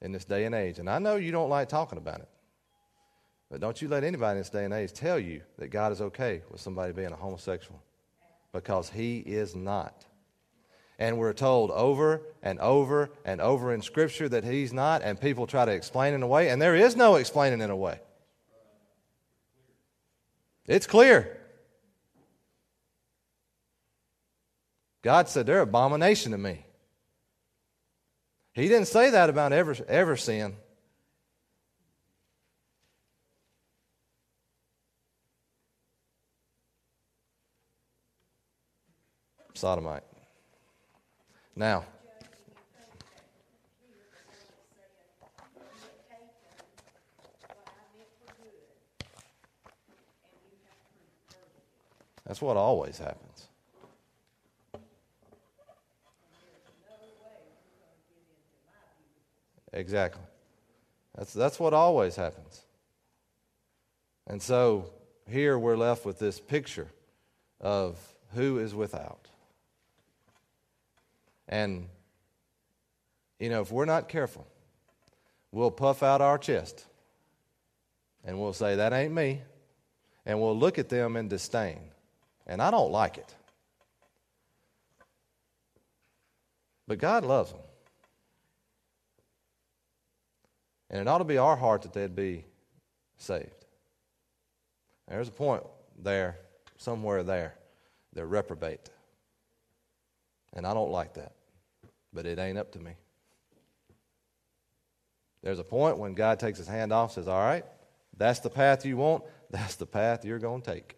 in 0.00 0.12
this 0.12 0.24
day 0.24 0.44
and 0.44 0.54
age, 0.54 0.78
and 0.78 0.88
I 0.88 0.98
know 0.98 1.16
you 1.16 1.32
don't 1.32 1.50
like 1.50 1.68
talking 1.68 1.98
about 1.98 2.20
it, 2.20 2.28
but 3.50 3.60
don't 3.60 3.80
you 3.80 3.88
let 3.88 4.04
anybody 4.04 4.32
in 4.32 4.38
this 4.38 4.50
day 4.50 4.64
and 4.64 4.74
age 4.74 4.92
tell 4.92 5.18
you 5.18 5.42
that 5.58 5.68
God 5.68 5.92
is 5.92 6.00
okay 6.00 6.42
with 6.50 6.60
somebody 6.60 6.92
being 6.92 7.12
a 7.12 7.16
homosexual 7.16 7.82
because 8.52 8.88
he 8.88 9.18
is 9.18 9.54
not. 9.54 10.04
And 10.98 11.18
we're 11.18 11.32
told 11.32 11.70
over 11.72 12.22
and 12.42 12.60
over 12.60 13.10
and 13.24 13.40
over 13.40 13.74
in 13.74 13.82
Scripture 13.82 14.28
that 14.28 14.44
he's 14.44 14.72
not, 14.72 15.02
and 15.02 15.20
people 15.20 15.46
try 15.46 15.64
to 15.64 15.72
explain 15.72 16.14
it 16.14 16.22
away, 16.22 16.50
and 16.50 16.62
there 16.62 16.76
is 16.76 16.94
no 16.94 17.16
explaining 17.16 17.60
it 17.60 17.70
away. 17.70 17.98
It's 20.66 20.86
clear. 20.86 21.36
God 25.02 25.28
said, 25.28 25.46
They're 25.46 25.60
abomination 25.60 26.32
to 26.32 26.38
me. 26.38 26.64
He 28.54 28.68
didn't 28.68 28.86
say 28.86 29.10
that 29.10 29.28
about 29.28 29.52
ever, 29.52 29.76
ever 29.88 30.16
sin. 30.16 30.56
Sodomite. 39.54 40.02
Now, 41.56 41.84
that's 52.26 52.42
what 52.42 52.56
always 52.56 52.98
happens. 52.98 53.48
Exactly. 59.72 60.22
That's, 61.16 61.32
that's 61.32 61.58
what 61.60 61.74
always 61.74 62.16
happens. 62.16 62.62
And 64.26 64.40
so 64.40 64.90
here 65.28 65.58
we're 65.58 65.76
left 65.76 66.04
with 66.04 66.18
this 66.18 66.40
picture 66.40 66.88
of 67.60 67.96
who 68.34 68.58
is 68.58 68.74
without. 68.74 69.28
And, 71.54 71.86
you 73.38 73.48
know, 73.48 73.60
if 73.60 73.70
we're 73.70 73.84
not 73.84 74.08
careful, 74.08 74.44
we'll 75.52 75.70
puff 75.70 76.02
out 76.02 76.20
our 76.20 76.36
chest 76.36 76.84
and 78.24 78.40
we'll 78.40 78.52
say, 78.52 78.74
That 78.74 78.92
ain't 78.92 79.14
me. 79.14 79.40
And 80.26 80.40
we'll 80.40 80.58
look 80.58 80.80
at 80.80 80.88
them 80.88 81.14
in 81.16 81.28
disdain. 81.28 81.78
And 82.44 82.60
I 82.60 82.72
don't 82.72 82.90
like 82.90 83.18
it. 83.18 83.32
But 86.88 86.98
God 86.98 87.24
loves 87.24 87.52
them. 87.52 87.60
And 90.90 91.00
it 91.02 91.06
ought 91.06 91.18
to 91.18 91.24
be 91.24 91.38
our 91.38 91.56
heart 91.56 91.82
that 91.82 91.92
they'd 91.92 92.16
be 92.16 92.46
saved. 93.16 93.64
There's 95.06 95.28
a 95.28 95.32
point 95.32 95.62
there, 96.02 96.36
somewhere 96.78 97.22
there, 97.22 97.54
They're 98.12 98.26
reprobate. 98.26 98.90
And 100.52 100.66
I 100.66 100.74
don't 100.74 100.90
like 100.90 101.14
that. 101.14 101.30
But 102.14 102.26
it 102.26 102.38
ain't 102.38 102.56
up 102.56 102.72
to 102.72 102.78
me. 102.78 102.92
There's 105.42 105.58
a 105.58 105.64
point 105.64 105.98
when 105.98 106.14
God 106.14 106.40
takes 106.40 106.58
his 106.58 106.68
hand 106.68 106.92
off 106.92 107.12
says, 107.12 107.28
All 107.28 107.38
right, 107.38 107.64
that's 108.16 108.40
the 108.40 108.48
path 108.48 108.86
you 108.86 108.96
want, 108.96 109.24
that's 109.50 109.76
the 109.76 109.86
path 109.86 110.24
you're 110.24 110.38
going 110.38 110.62
to 110.62 110.74
take. 110.74 110.96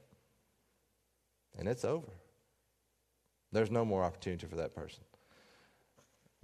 And 1.58 1.66
it's 1.66 1.84
over. 1.84 2.12
There's 3.50 3.70
no 3.70 3.84
more 3.84 4.04
opportunity 4.04 4.46
for 4.46 4.56
that 4.56 4.74
person. 4.74 5.02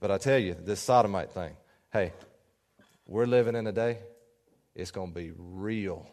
But 0.00 0.10
I 0.10 0.18
tell 0.18 0.38
you, 0.38 0.56
this 0.58 0.80
sodomite 0.80 1.30
thing, 1.30 1.54
hey, 1.92 2.12
we're 3.06 3.26
living 3.26 3.54
in 3.54 3.66
a 3.66 3.72
day, 3.72 3.98
it's 4.74 4.90
going 4.90 5.10
to 5.10 5.14
be 5.14 5.32
real. 5.36 6.06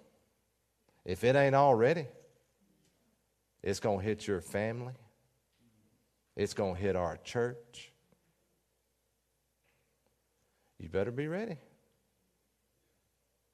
If 1.06 1.24
it 1.24 1.36
ain't 1.36 1.56
already, 1.56 2.06
it's 3.64 3.80
going 3.80 4.00
to 4.00 4.06
hit 4.06 4.28
your 4.28 4.42
family, 4.42 4.94
it's 6.36 6.54
going 6.54 6.76
to 6.76 6.82
hit 6.82 6.96
our 6.96 7.18
church. 7.18 7.89
You 10.80 10.90
better 10.90 11.12
be 11.12 11.28
ready. 11.28 11.58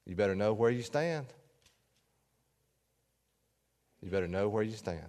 You 0.06 0.14
better 0.14 0.34
know 0.34 0.52
where 0.52 0.70
you 0.70 0.82
stand. 0.82 1.26
You 4.00 4.10
better 4.10 4.28
know 4.28 4.48
where 4.48 4.62
you 4.62 4.76
stand. 4.76 5.00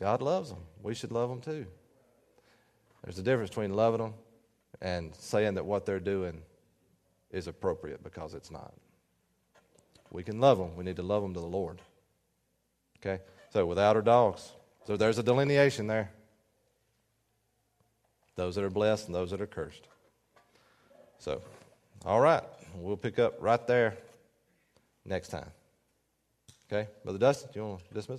God 0.00 0.22
loves 0.22 0.50
them. 0.50 0.60
We 0.82 0.94
should 0.94 1.12
love 1.12 1.28
them 1.28 1.40
too. 1.40 1.66
There's 3.04 3.18
a 3.18 3.22
difference 3.22 3.50
between 3.50 3.74
loving 3.74 4.00
them 4.00 4.14
and 4.80 5.14
saying 5.14 5.54
that 5.54 5.64
what 5.64 5.86
they're 5.86 6.00
doing 6.00 6.42
is 7.30 7.46
appropriate 7.46 8.02
because 8.02 8.34
it's 8.34 8.50
not. 8.50 8.74
We 10.10 10.22
can 10.22 10.40
love 10.40 10.58
them. 10.58 10.76
We 10.76 10.84
need 10.84 10.96
to 10.96 11.02
love 11.02 11.22
them 11.22 11.34
to 11.34 11.40
the 11.40 11.46
Lord. 11.46 11.80
Okay? 12.98 13.22
So 13.50 13.66
without 13.66 13.96
our 13.96 14.02
dogs. 14.02 14.52
So 14.86 14.96
there's 14.96 15.18
a 15.18 15.22
delineation 15.22 15.86
there. 15.86 16.10
Those 18.38 18.54
that 18.54 18.62
are 18.62 18.70
blessed 18.70 19.06
and 19.06 19.14
those 19.16 19.32
that 19.32 19.40
are 19.40 19.48
cursed. 19.48 19.88
So, 21.18 21.42
all 22.06 22.20
right. 22.20 22.44
We'll 22.76 22.96
pick 22.96 23.18
up 23.18 23.34
right 23.40 23.66
there 23.66 23.98
next 25.04 25.30
time. 25.30 25.50
Okay? 26.70 26.88
Brother 27.02 27.18
Dustin, 27.18 27.50
do 27.52 27.58
you 27.58 27.66
want 27.66 27.88
to 27.88 27.94
dismiss? 27.94 28.16